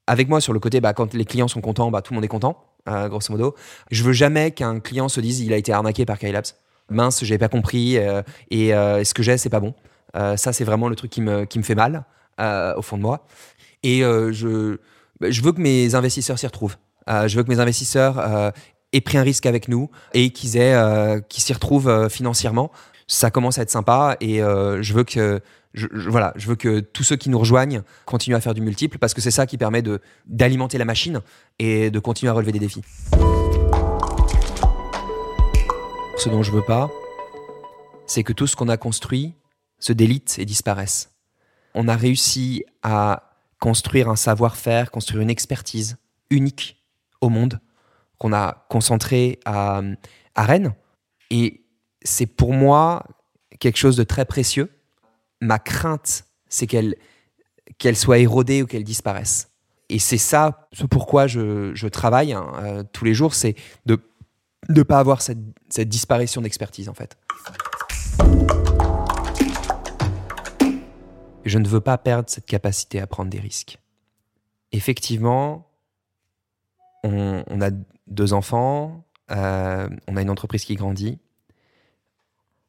avec 0.07 0.29
moi 0.31 0.41
sur 0.41 0.55
le 0.55 0.59
côté, 0.61 0.81
bah, 0.81 0.95
quand 0.95 1.13
les 1.13 1.27
clients 1.27 1.49
sont 1.49 1.61
contents, 1.61 1.91
bah, 1.91 2.01
tout 2.01 2.15
le 2.15 2.17
monde 2.17 2.25
est 2.25 2.29
content, 2.29 2.65
grosso 2.87 3.31
modo. 3.31 3.55
Je 3.91 4.03
veux 4.05 4.15
jamais 4.15 4.53
qu'un 4.53 4.81
client 4.81 5.11
se 5.11 5.21
dise 5.21 5.41
il 5.41 5.53
a 5.53 5.57
été 5.59 5.71
arnaqué 5.75 6.07
par 6.07 6.19
Kylabs. 6.19 6.47
Mince, 6.91 7.23
j'avais 7.25 7.37
pas 7.37 7.49
compris 7.51 7.97
et 8.51 8.71
ce 8.71 9.13
que 9.13 9.23
j'ai 9.23 9.37
c'est 9.37 9.51
pas 9.51 9.61
bon. 9.61 9.75
Euh, 10.17 10.37
ça 10.37 10.53
c'est 10.53 10.65
vraiment 10.65 10.89
le 10.89 10.97
truc 10.97 11.11
qui 11.11 11.21
me, 11.21 11.45
qui 11.45 11.59
me 11.59 11.65
fait 11.65 11.75
mal 11.75 12.05
euh, 12.41 12.75
au 12.77 12.83
fond 12.83 12.97
de 12.97 13.03
moi. 13.03 13.27
Et 13.83 14.05
euh, 14.05 14.33
je, 14.33 14.79
bah, 15.21 15.31
je 15.31 15.43
veux 15.43 15.53
que 15.53 15.61
mes 15.61 15.95
investisseurs 15.95 16.39
s'y 16.39 16.47
retrouvent. 16.47 16.77
Je 17.09 17.35
veux 17.37 17.43
que 17.43 17.49
mes 17.49 17.59
investisseurs 17.59 18.53
aient 18.93 19.01
pris 19.01 19.17
un 19.17 19.23
risque 19.23 19.47
avec 19.47 19.69
nous 19.69 19.91
et 20.13 20.29
qu'ils 20.29 20.59
aient, 20.59 20.77
qu'ils 21.31 21.43
s'y 21.43 21.55
retrouvent 21.55 22.07
financièrement. 22.11 22.71
Ça 23.07 23.31
commence 23.31 23.59
à 23.59 23.63
être 23.63 23.71
sympa 23.71 24.19
et 24.21 24.41
je 24.41 24.93
veux 24.93 25.05
que, 25.05 25.41
voilà, 25.95 26.35
je 26.37 26.49
veux 26.49 26.55
que 26.55 26.81
tous 26.81 27.05
ceux 27.05 27.17
qui 27.17 27.31
nous 27.31 27.39
rejoignent 27.39 27.81
continuent 28.05 28.37
à 28.37 28.43
faire 28.43 28.53
du 28.53 28.61
multiple 28.61 28.99
parce 28.99 29.15
que 29.15 29.23
c'est 29.23 29.31
ça 29.31 29.47
qui 29.47 29.57
permet 29.57 29.81
de 29.81 30.03
d'alimenter 30.27 30.77
la 30.77 30.85
machine 30.85 31.23
et 31.59 31.91
de 31.91 31.99
continuer 31.99 32.29
à 32.29 32.35
relever 32.35 32.53
des 32.53 32.59
défis. 32.59 32.83
Ce 36.19 36.29
dont 36.29 36.43
je 36.43 36.53
veux 36.53 36.61
pas, 36.61 36.91
c'est 38.07 38.23
que 38.23 38.35
tout 38.35 38.47
ce 38.47 38.55
qu'on 38.55 38.69
a 38.69 38.77
construit 38.77 39.35
se 39.79 39.93
délite 39.93 40.37
et 40.39 40.45
disparaisse. 40.45 41.13
On 41.75 41.89
a 41.89 41.97
réussi 41.97 42.65
à 42.83 43.31
construire 43.61 44.09
un 44.09 44.17
savoir-faire, 44.17 44.91
construire 44.91 45.23
une 45.23 45.31
expertise 45.31 45.97
unique 46.31 46.85
au 47.21 47.29
monde 47.29 47.61
qu'on 48.19 48.33
a 48.33 48.67
concentré 48.69 49.39
à, 49.45 49.83
à 50.35 50.43
Rennes. 50.45 50.75
Et 51.31 51.65
c'est 52.03 52.27
pour 52.27 52.53
moi 52.53 53.05
quelque 53.59 53.77
chose 53.77 53.97
de 53.97 54.05
très 54.05 54.25
précieux. 54.25 54.71
Ma 55.41 55.59
crainte, 55.59 56.25
c'est 56.49 56.67
qu'elle 56.67 56.97
qu'elle 57.79 57.97
soit 57.97 58.19
érodée 58.19 58.63
ou 58.63 58.67
qu'elle 58.67 58.83
disparaisse. 58.83 59.51
Et 59.89 59.99
c'est 59.99 60.19
ça, 60.19 60.69
ce 60.73 60.85
pourquoi 60.85 61.27
je, 61.27 61.73
je 61.75 61.87
travaille 61.87 62.33
hein, 62.33 62.53
euh, 62.61 62.83
tous 62.93 63.05
les 63.05 63.15
jours, 63.15 63.35
c'est 63.35 63.55
de 63.87 64.01
ne 64.69 64.83
pas 64.83 64.99
avoir 64.99 65.23
cette, 65.23 65.39
cette 65.69 65.89
disparition 65.89 66.43
d'expertise 66.43 66.89
en 66.89 66.95
fait. 66.95 67.17
Je 71.49 71.59
ne 71.59 71.67
veux 71.67 71.81
pas 71.81 71.97
perdre 71.97 72.29
cette 72.29 72.45
capacité 72.45 73.01
à 73.01 73.07
prendre 73.07 73.31
des 73.31 73.41
risques. 73.41 73.79
Effectivement, 74.73 75.67
on, 77.03 77.61
a 77.63 77.71
deux 78.07 78.35
enfants, 78.35 79.07
euh, 79.31 79.89
on 80.07 80.17
a 80.19 80.21
une 80.21 80.29
entreprise 80.29 80.67
qui 80.67 80.75
grandit. 80.75 81.19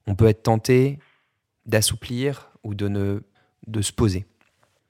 On 0.08 0.16
peut 0.16 0.28
être 0.28 0.44
tenté 0.44 1.00
d'assouplir 1.66 2.54
ou 2.64 2.74
de, 2.74 2.88
ne, 2.88 3.22
de 3.68 3.82
se 3.82 3.92
poser. 3.92 4.26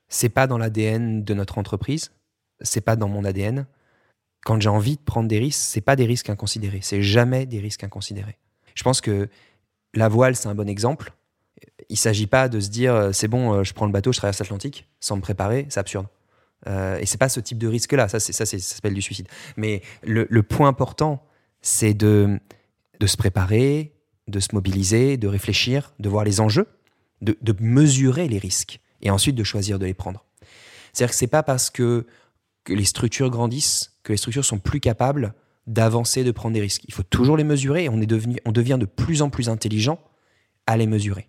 C'est 0.08 0.30
pas 0.30 0.46
dans 0.46 0.60
l'ADN 0.60 1.24
de 1.24 1.34
notre 1.34 1.58
entreprise, 1.58 2.12
c'est 2.62 2.82
pas 2.82 2.96
dans 2.96 3.08
mon 3.08 3.26
ADN. 3.26 3.66
Quand 4.46 4.62
j'ai 4.62 4.70
envie 4.70 4.98
de 4.98 5.02
prendre 5.02 5.28
des 5.28 5.40
risques, 5.40 5.62
c'est 5.62 5.82
pas 5.82 5.96
des 5.96 6.06
risques 6.06 6.30
inconsidérés, 6.30 6.82
c'est 6.84 7.02
jamais 7.02 7.48
des 7.48 7.60
risques 7.60 7.84
inconsidérés. 7.84 8.38
Je 8.76 8.84
pense 8.84 9.02
que 9.02 9.30
la 9.96 10.10
voile, 10.10 10.36
c'est 10.36 10.48
un 10.48 10.56
bon 10.56 10.70
exemple. 10.70 11.12
Il 11.90 11.98
s'agit 11.98 12.28
pas 12.28 12.50
de 12.50 12.60
se 12.60 12.70
dire 12.70 12.94
euh, 12.94 13.12
c'est 13.12 13.28
bon, 13.28 13.54
euh, 13.54 13.64
je 13.64 13.74
prends 13.74 13.86
le 13.86 13.92
bateau, 13.92 14.12
je 14.12 14.18
traverse 14.18 14.40
l'Atlantique 14.40 14.88
sans 15.00 15.16
me 15.16 15.22
préparer, 15.22 15.66
c'est 15.70 15.80
absurde. 15.80 16.08
Euh, 16.68 16.98
et 17.00 17.06
c'est 17.06 17.18
pas 17.18 17.30
ce 17.30 17.40
type 17.40 17.58
de 17.58 17.68
risque-là, 17.68 18.08
ça, 18.10 18.20
ça, 18.20 18.46
ça 18.46 18.60
s'appelle 18.60 18.94
du 18.94 19.02
suicide. 19.02 19.28
Mais 19.58 19.82
le, 20.04 20.28
le 20.30 20.44
point 20.44 20.68
important, 20.68 21.26
c'est 21.62 21.94
de, 21.94 22.40
de 23.00 23.08
se 23.08 23.18
préparer, 23.18 23.94
de 24.28 24.40
se 24.40 24.50
mobiliser, 24.54 25.18
de 25.18 25.28
réfléchir, 25.28 25.94
de 26.00 26.10
voir 26.10 26.24
les 26.24 26.42
enjeux, 26.42 26.68
de, 27.22 27.38
de 27.42 27.56
mesurer 27.60 28.28
les 28.28 28.38
risques 28.38 28.80
et 29.02 29.10
ensuite 29.10 29.36
de 29.36 29.44
choisir 29.44 29.80
de 29.80 29.86
les 29.86 29.94
prendre. 29.94 30.26
C'est-à-dire 30.94 31.12
que 31.12 31.18
c'est 31.18 31.28
pas 31.28 31.44
parce 31.44 31.70
que, 31.70 32.06
que 32.66 32.74
les 32.74 32.86
structures 32.86 33.30
grandissent 33.30 33.94
que 34.04 34.14
les 34.14 34.18
structures 34.18 34.46
sont 34.46 34.60
plus 34.60 34.80
capables 34.80 35.34
d'avancer, 35.68 36.24
de 36.24 36.32
prendre 36.32 36.54
des 36.54 36.62
risques. 36.62 36.84
Il 36.88 36.94
faut 36.94 37.04
toujours 37.04 37.38
les 37.38 37.44
mesurer 37.44 37.86
et 37.86 37.90
on, 37.90 38.02
est 38.02 38.08
devenu, 38.08 38.38
on 38.46 38.52
devient 38.52 38.78
de 38.80 38.86
plus 38.86 39.22
en 39.22 39.30
plus 39.30 39.50
intelligent 39.50 40.00
à 40.66 40.78
les 40.78 40.88
mesurer. 40.88 41.28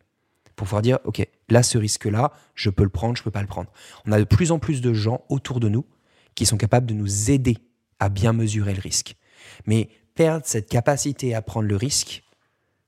Pour 0.61 0.67
pouvoir 0.67 0.83
dire, 0.83 0.99
OK, 1.05 1.27
là, 1.49 1.63
ce 1.63 1.79
risque-là, 1.79 2.35
je 2.55 2.69
peux 2.69 2.83
le 2.83 2.91
prendre, 2.91 3.17
je 3.17 3.23
peux 3.23 3.31
pas 3.31 3.41
le 3.41 3.47
prendre. 3.47 3.73
On 4.05 4.13
a 4.13 4.19
de 4.19 4.25
plus 4.25 4.53
en 4.53 4.59
plus 4.59 4.83
de 4.83 4.93
gens 4.93 5.25
autour 5.31 5.59
de 5.59 5.71
nous 5.71 5.87
qui 6.35 6.45
sont 6.45 6.59
capables 6.59 6.85
de 6.85 6.93
nous 6.93 7.31
aider 7.31 7.57
à 7.99 8.11
bien 8.11 8.35
mesurer 8.35 8.75
le 8.75 8.81
risque. 8.83 9.17
Mais 9.65 9.89
perdre 10.15 10.45
cette 10.45 10.69
capacité 10.69 11.35
à 11.35 11.41
prendre 11.41 11.67
le 11.67 11.77
risque, 11.77 12.23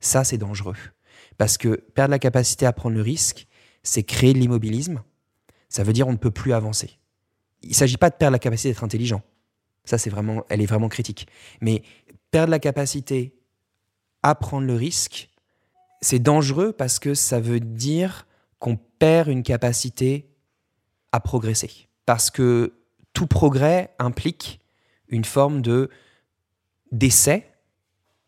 ça, 0.00 0.22
c'est 0.22 0.36
dangereux. 0.36 0.76
Parce 1.38 1.56
que 1.56 1.76
perdre 1.94 2.10
la 2.10 2.18
capacité 2.18 2.66
à 2.66 2.74
prendre 2.74 2.94
le 2.94 3.00
risque, 3.00 3.46
c'est 3.82 4.02
créer 4.02 4.34
de 4.34 4.38
l'immobilisme. 4.38 5.02
Ça 5.70 5.82
veut 5.82 5.94
dire 5.94 6.06
on 6.06 6.12
ne 6.12 6.18
peut 6.18 6.30
plus 6.30 6.52
avancer. 6.52 6.98
Il 7.62 7.70
ne 7.70 7.74
s'agit 7.74 7.96
pas 7.96 8.10
de 8.10 8.16
perdre 8.16 8.32
la 8.32 8.38
capacité 8.38 8.68
d'être 8.68 8.84
intelligent. 8.84 9.22
Ça, 9.86 9.96
c'est 9.96 10.10
vraiment, 10.10 10.44
elle 10.50 10.60
est 10.60 10.66
vraiment 10.66 10.90
critique. 10.90 11.26
Mais 11.62 11.84
perdre 12.30 12.50
la 12.50 12.58
capacité 12.58 13.34
à 14.22 14.34
prendre 14.34 14.66
le 14.66 14.74
risque, 14.74 15.30
c'est 16.02 16.18
dangereux 16.18 16.72
parce 16.72 16.98
que 16.98 17.14
ça 17.14 17.40
veut 17.40 17.60
dire 17.60 18.26
qu'on 18.58 18.76
perd 18.98 19.28
une 19.28 19.42
capacité 19.42 20.28
à 21.12 21.20
progresser. 21.20 21.88
Parce 22.04 22.30
que 22.30 22.74
tout 23.12 23.26
progrès 23.26 23.94
implique 23.98 24.60
une 25.08 25.24
forme 25.24 25.62
de 25.62 25.88
d'essai, 26.90 27.48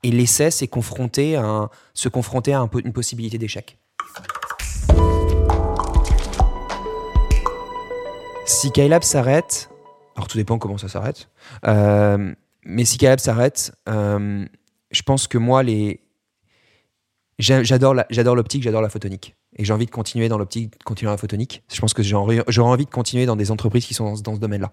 et 0.02 0.10
l'essai, 0.10 0.50
c'est 0.50 0.68
confronter 0.68 1.36
à 1.36 1.70
se 1.92 2.08
confronter 2.08 2.54
à 2.54 2.66
une 2.84 2.92
possibilité 2.92 3.36
d'échec. 3.36 3.78
Si 8.46 8.70
Kylab 8.70 9.02
s'arrête, 9.02 9.70
alors 10.16 10.28
tout 10.28 10.38
dépend 10.38 10.58
comment 10.58 10.78
ça 10.78 10.88
s'arrête, 10.88 11.28
euh, 11.66 12.34
mais 12.64 12.84
si 12.84 12.98
Kylab 12.98 13.18
s'arrête, 13.18 13.72
euh, 13.88 14.46
je 14.90 15.02
pense 15.02 15.26
que 15.26 15.38
moi, 15.38 15.62
les... 15.62 16.03
j'adore 17.38 17.94
l'optique, 18.34 18.62
j'adore 18.62 18.82
la 18.82 18.88
photonique. 18.88 19.34
Et 19.56 19.64
j'ai 19.64 19.72
envie 19.72 19.86
de 19.86 19.90
continuer 19.90 20.28
dans 20.28 20.38
l'optique, 20.38 20.82
continuer 20.84 21.10
la 21.10 21.16
photonique. 21.16 21.62
Je 21.72 21.80
pense 21.80 21.94
que 21.94 22.02
j'aurais 22.02 22.42
envie 22.58 22.84
de 22.84 22.90
continuer 22.90 23.26
dans 23.26 23.36
des 23.36 23.50
entreprises 23.50 23.86
qui 23.86 23.94
sont 23.94 24.14
dans, 24.14 24.34
ce 24.34 24.40
domaine-là. 24.40 24.72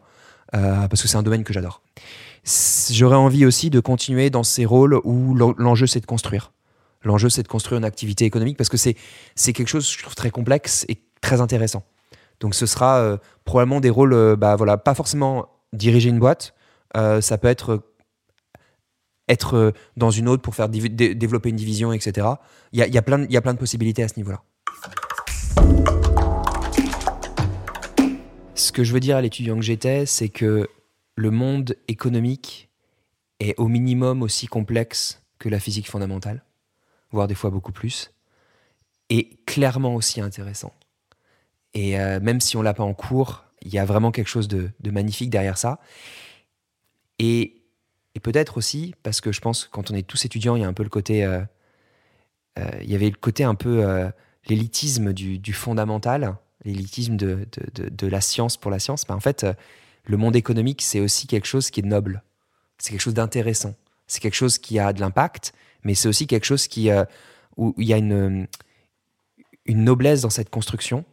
Euh, 0.54 0.88
parce 0.88 1.02
que 1.02 1.08
c'est 1.08 1.18
un 1.18 1.24
domaine 1.24 1.44
que 1.44 1.54
j'adore. 1.54 1.82
J'aurais 2.92 3.16
envie 3.16 3.46
aussi 3.46 3.70
de 3.70 3.80
continuer 3.80 4.30
dans 4.30 4.44
ces 4.44 4.66
rôles 4.66 5.00
où 5.04 5.36
l'enjeu 5.36 5.88
c'est 5.88 6.00
de 6.00 6.06
construire. 6.06 6.52
L'enjeu 7.04 7.30
c'est 7.30 7.44
de 7.44 7.48
construire 7.48 7.78
une 7.78 7.86
activité 7.86 8.26
économique 8.26 8.58
parce 8.58 8.70
que 8.70 8.78
c'est 8.78 8.96
quelque 9.54 9.68
chose 9.68 9.90
je 9.90 10.02
trouve 10.02 10.16
très 10.16 10.32
complexe 10.32 10.86
et 10.90 10.98
très 11.22 11.42
intéressant. 11.42 11.84
Donc 12.40 12.56
ce 12.56 12.66
sera 12.66 12.98
euh, 12.98 13.18
probablement 13.46 13.80
des 13.80 13.92
rôles, 13.92 14.14
euh, 14.14 14.36
bah, 14.36 14.56
voilà, 14.56 14.78
pas 14.78 14.96
forcément 14.96 15.48
diriger 15.74 16.10
une 16.10 16.20
boîte, 16.20 16.54
ça 16.94 17.38
peut 17.38 17.48
être 17.48 17.82
être 19.32 19.74
dans 19.98 20.12
une 20.12 20.28
autre 20.28 20.42
pour 20.42 20.56
faire 20.56 20.70
développer 20.70 21.50
une 21.50 21.56
division, 21.56 21.94
etc. 21.94 22.28
Il 22.74 22.80
y 22.80 22.98
a, 22.98 23.02
plein, 23.02 23.20
de 23.20 23.58
possibilités 23.58 24.04
à 24.04 24.08
ce 24.08 24.18
niveau-là. 24.18 24.44
Ce 28.56 28.72
que 28.72 28.84
je 28.84 28.94
veux 28.94 29.00
dire 29.00 29.18
à 29.18 29.22
l'étudiant 29.22 29.56
que 29.56 29.62
j'étais, 29.62 30.06
c'est 30.06 30.30
que 30.30 30.70
le 31.16 31.32
monde 31.32 31.76
économique 31.88 32.70
est 33.40 33.58
au 33.58 33.68
minimum 33.68 34.22
aussi 34.22 34.48
complexe 34.48 35.24
que 35.40 35.50
la 35.50 35.60
physique 35.60 35.90
fondamentale, 35.90 36.44
voire 37.12 37.28
des 37.28 37.36
fois 37.36 37.50
beaucoup 37.50 37.72
plus, 37.72 38.12
et 39.10 39.38
clairement 39.46 39.96
aussi 39.96 40.22
intéressant. 40.22 40.74
Et 41.74 42.00
euh, 42.00 42.20
même 42.20 42.40
si 42.40 42.58
on 42.58 42.62
l'a 42.62 42.74
pas 42.74 42.84
en 42.84 42.94
cours, 42.94 43.46
il 43.62 43.74
y 43.74 43.80
a 43.80 43.86
vraiment 43.86 44.12
quelque 44.12 44.28
chose 44.28 44.48
de, 44.48 44.72
magnifique 44.86 45.30
derrière 45.30 45.58
ça. 45.58 45.80
Et, 47.20 47.61
peut-être 48.20 48.58
aussi, 48.58 48.94
parce 49.04 49.22
que 49.22 49.32
je 49.32 49.40
pense 49.40 49.66
que 49.66 49.72
quand 49.72 49.92
on 49.92 49.96
est 49.96 50.06
tous 50.06 50.26
étudiants, 50.26 50.56
il 50.56 50.62
y 50.62 50.66
a 50.66 50.68
un 50.68 50.74
peu 50.74 50.84
le 50.84 50.90
côté... 50.90 51.24
Euh, 51.24 51.42
euh, 52.60 52.70
il 52.82 52.92
y 52.92 52.96
avait 52.96 53.10
le 53.10 53.16
côté 53.16 53.46
un 53.46 53.56
peu 53.56 54.12
l'élitisme 54.48 55.14
du, 55.14 55.54
fondamental, 55.54 56.36
l'élitisme 56.66 57.16
de, 57.16 58.08
la 58.08 58.22
science 58.22 58.58
pour 58.58 58.72
la 58.72 58.80
science, 58.80 59.08
mais 59.08 59.16
en 59.16 59.20
fait, 59.20 59.44
euh, 59.44 59.54
le 60.04 60.18
monde 60.18 60.36
économique, 60.36 60.82
c'est 60.82 61.00
aussi 61.00 61.28
quelque 61.28 61.48
chose 61.48 61.70
qui 61.70 61.82
est 61.82 61.84
noble, 61.86 62.24
c'est 62.78 62.92
quelque 62.92 63.02
chose 63.02 63.14
d'intéressant, 63.14 63.76
c'est 64.08 64.20
quelque 64.20 64.36
chose 64.36 64.58
qui 64.58 64.80
a 64.80 64.94
de 64.94 65.00
l'impact, 65.00 65.54
mais 65.84 65.96
c'est 65.96 66.08
aussi 66.08 66.28
quelque 66.28 66.46
chose 66.46 66.68
qui, 66.68 66.90
euh, 66.90 67.06
où 67.58 67.74
il 67.78 67.88
y 67.88 67.94
a 67.94 67.98
une, 67.98 68.48
une 69.66 69.84
noblesse 69.84 70.22
dans 70.22 70.30
cette 70.30 70.50
construction, 70.50 71.06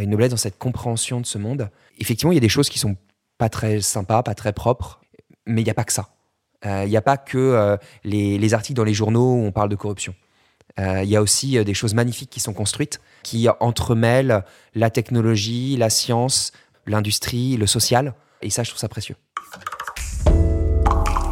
une 0.00 0.10
noblesse 0.10 0.30
dans 0.30 0.36
cette 0.36 0.58
compréhension 0.58 1.20
de 1.20 1.26
ce 1.26 1.38
monde. 1.38 1.70
Effectivement, 1.98 2.32
il 2.32 2.36
y 2.36 2.38
a 2.38 2.40
des 2.40 2.48
choses 2.48 2.68
qui 2.68 2.78
sont 2.78 2.96
pas 3.38 3.48
très 3.48 3.80
sympas, 3.80 4.22
pas 4.22 4.34
très 4.34 4.52
propres, 4.52 5.00
mais 5.46 5.62
il 5.62 5.64
n'y 5.64 5.70
a 5.70 5.74
pas 5.74 5.84
que 5.84 5.92
ça. 5.92 6.15
Euh, 6.66 6.82
il 6.84 6.90
n'y 6.90 6.96
a 6.98 7.02
pas 7.02 7.16
que 7.16 7.78
les, 8.04 8.38
les 8.38 8.54
articles 8.54 8.76
dans 8.76 8.84
les 8.84 8.94
journaux 8.94 9.34
où 9.34 9.44
on 9.44 9.52
parle 9.52 9.70
de 9.70 9.76
corruption. 9.76 10.14
Euh, 10.78 11.02
il 11.02 11.08
y 11.08 11.16
a 11.16 11.22
aussi 11.22 11.56
euh, 11.56 11.64
des 11.64 11.72
choses 11.72 11.94
magnifiques 11.94 12.28
qui 12.28 12.40
sont 12.40 12.52
construites, 12.52 13.00
qui 13.22 13.48
entremêlent 13.60 14.44
la 14.74 14.90
technologie, 14.90 15.76
la 15.76 15.88
science, 15.88 16.52
l'industrie, 16.86 17.56
le 17.56 17.66
social. 17.66 18.14
Et 18.42 18.50
ça, 18.50 18.62
je 18.62 18.70
trouve 18.70 18.80
ça 18.80 18.88
précieux. 18.88 19.16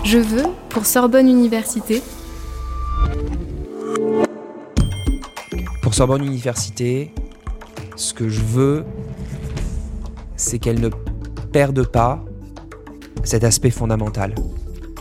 Je 0.05 0.19
veux, 0.19 0.47
pour 0.71 0.87
Sorbonne 0.87 1.29
Université. 1.29 2.03
Pour 5.83 5.93
Sorbonne 5.93 6.25
Université, 6.25 7.13
ce 7.97 8.15
que 8.15 8.29
je 8.31 8.41
veux, 8.41 8.87
c'est 10.37 10.59
qu'elle 10.59 10.81
ne 10.81 10.89
perde 11.53 11.87
pas 11.87 12.25
cet 13.25 13.45
aspect 13.45 13.71
fondamental, 13.71 14.35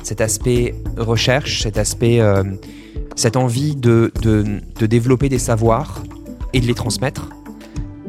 cet 0.04 0.22
aspect 0.22 0.76
recherche, 0.98 1.64
cet 1.64 1.78
aspect 1.78 2.20
euh, 2.20 2.44
cette 3.16 3.38
envie 3.38 3.76
de, 3.76 4.12
de, 4.22 4.86
développer 4.86 5.30
des 5.30 5.40
savoirs 5.40 6.04
et 6.52 6.60
de 6.60 6.66
les 6.66 6.74
transmettre, 6.74 7.30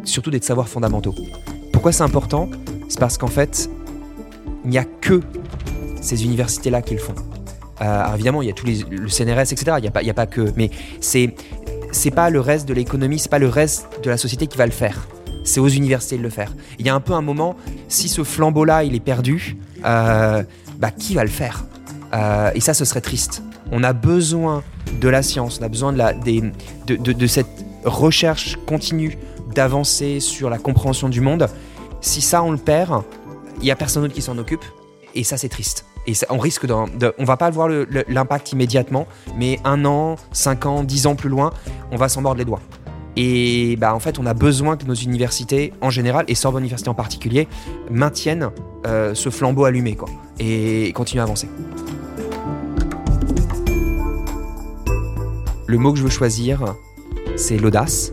surtout 0.05 0.31
des 0.31 0.41
savoirs 0.41 0.69
fondamentaux. 0.69 1.15
Pourquoi 1.73 1.93
c'est 1.93 2.03
important? 2.03 2.49
C'est 2.89 2.99
parce 2.99 3.17
qu'en 3.17 3.29
fait, 3.29 3.71
il 4.65 4.71
n'y 4.71 4.79
a 4.79 4.85
que 4.85 5.21
ces 6.01 6.25
universités-là 6.25 6.83
qui 6.83 6.95
le 6.95 7.01
font. 7.01 7.15
Euh, 7.81 7.85
alors 7.85 8.15
évidemment, 8.15 8.43
il 8.43 8.49
y 8.49 8.51
a 8.51 8.55
tous 8.55 8.67
les, 8.67 8.85
le 8.91 9.09
CNRS, 9.09 9.53
etc. 9.53 9.77
Il 9.79 9.83
n'y 9.83 9.89
a, 9.89 9.91
pas, 9.91 10.01
a 10.07 10.15
pas 10.15 10.27
que. 10.27 10.53
Mais 10.57 10.71
c'est 11.01 11.35
c'est 11.93 12.11
pas 12.11 12.29
le 12.29 12.41
reste 12.41 12.67
de 12.67 12.75
l'économie, 12.75 13.19
c'est 13.19 13.31
pas 13.31 13.39
le 13.39 13.49
reste 13.49 13.87
de 14.03 14.11
la 14.11 14.17
société 14.17 14.47
qui 14.47 14.59
va 14.59 14.67
le 14.67 14.73
faire. 14.73 15.07
C'est 15.45 15.61
aux 15.61 15.69
universités 15.69 16.17
de 16.17 16.23
le 16.23 16.31
faire. 16.31 16.53
Il 16.79 16.87
y 16.87 16.89
a 16.89 16.95
un 16.95 17.01
peu 17.01 17.13
un 17.13 17.23
moment, 17.23 17.55
si 17.89 18.09
ce 18.09 18.25
flambeau-là, 18.25 18.83
il 18.83 18.95
est 18.95 19.01
perdu, 19.01 19.57
euh, 19.85 20.43
bah 20.79 20.91
qui 20.91 21.15
va 21.15 21.23
le 21.23 21.31
faire? 21.31 21.65
Euh, 22.15 22.51
Et 22.55 22.61
ça, 22.61 22.75
ce 22.75 22.85
serait 22.85 23.01
triste. 23.01 23.43
On 23.73 23.83
a 23.83 23.93
besoin 23.93 24.63
de 25.01 25.09
la 25.09 25.23
science, 25.23 25.59
on 25.61 25.65
a 25.65 25.69
besoin 25.69 25.93
de, 25.93 27.27
cette 27.27 27.65
recherche 27.85 28.59
continue 28.67 29.19
d'avancer 29.55 30.21
sur 30.21 30.51
la 30.51 30.59
compréhension 30.59 31.09
du 31.09 31.21
monde. 31.21 31.49
Si 32.01 32.21
ça, 32.21 32.43
on 32.43 32.51
le 32.51 32.59
perd, 32.59 33.03
il 33.59 33.65
n'y 33.65 33.71
a 33.71 33.77
personne 33.77 34.03
d'autre 34.03 34.15
qui 34.15 34.23
s'en 34.23 34.39
occupe. 34.39 34.65
Et 35.15 35.25
ça, 35.25 35.37
c'est 35.37 35.49
triste. 35.49 35.85
Et 36.07 36.15
ça, 36.15 36.27
on 36.31 36.39
risque 36.39 36.67
On 37.19 37.25
va 37.25 37.37
pas 37.37 37.51
voir 37.51 37.69
l'impact 38.09 38.53
immédiatement, 38.53 39.07
mais 39.37 39.59
un 39.65 39.85
an, 39.85 40.17
cinq 40.33 40.67
ans, 40.67 40.85
dix 40.85 41.07
ans 41.07 41.15
plus 41.15 41.31
loin, 41.31 41.53
on 41.91 41.97
va 41.97 42.09
s'en 42.09 42.21
mordre 42.21 42.39
les 42.39 42.45
doigts. 42.45 42.61
Et 43.17 43.77
bah, 43.77 43.95
en 43.95 44.01
fait, 44.01 44.19
on 44.19 44.27
a 44.27 44.35
besoin 44.35 44.77
que 44.77 44.85
nos 44.85 44.95
universités 44.95 45.73
en 45.81 45.91
général, 45.91 46.25
et 46.29 46.35
Sorbonne 46.35 46.63
Université 46.63 46.91
en 46.91 46.95
particulier, 46.95 47.49
maintiennent 47.91 48.51
euh, 48.87 49.15
ce 49.15 49.31
flambeau 49.31 49.65
allumé 49.65 49.95
quoi, 49.95 50.09
et 50.39 50.93
continuent 50.95 51.21
à 51.21 51.25
avancer. 51.25 51.49
Le 55.67 55.79
mot 55.79 55.93
que 55.93 55.99
je 55.99 56.05
veux 56.05 56.11
choisir, 56.11 56.77
c'est 57.37 57.57
l'audace. 57.57 58.13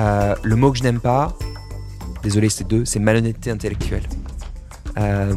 Euh, 0.00 0.34
le 0.42 0.56
mot 0.56 0.72
que 0.72 0.78
je 0.78 0.82
n'aime 0.82 1.00
pas, 1.00 1.36
désolé, 2.22 2.48
c'est 2.48 2.66
deux, 2.66 2.84
c'est 2.84 2.98
malhonnêteté 2.98 3.50
intellectuelle. 3.50 4.02
Euh, 4.98 5.34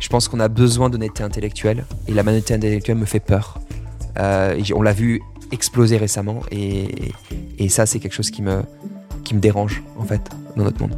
je 0.00 0.08
pense 0.08 0.28
qu'on 0.28 0.40
a 0.40 0.48
besoin 0.48 0.90
d'honnêteté 0.90 1.22
intellectuelle 1.22 1.84
et 2.06 2.12
la 2.12 2.22
malhonnêteté 2.22 2.54
intellectuelle 2.54 2.96
me 2.96 3.04
fait 3.04 3.20
peur. 3.20 3.58
Euh, 4.18 4.60
on 4.74 4.82
l'a 4.82 4.92
vu 4.92 5.20
exploser 5.52 5.96
récemment 5.96 6.40
et, 6.50 7.12
ça, 7.68 7.86
c'est 7.86 7.98
quelque 7.98 8.14
chose 8.14 8.30
qui 8.30 8.42
me, 8.42 8.62
qui 9.24 9.34
me 9.34 9.40
dérange 9.40 9.82
en 9.98 10.04
fait 10.04 10.22
dans 10.56 10.64
notre 10.64 10.80
monde. 10.80 10.96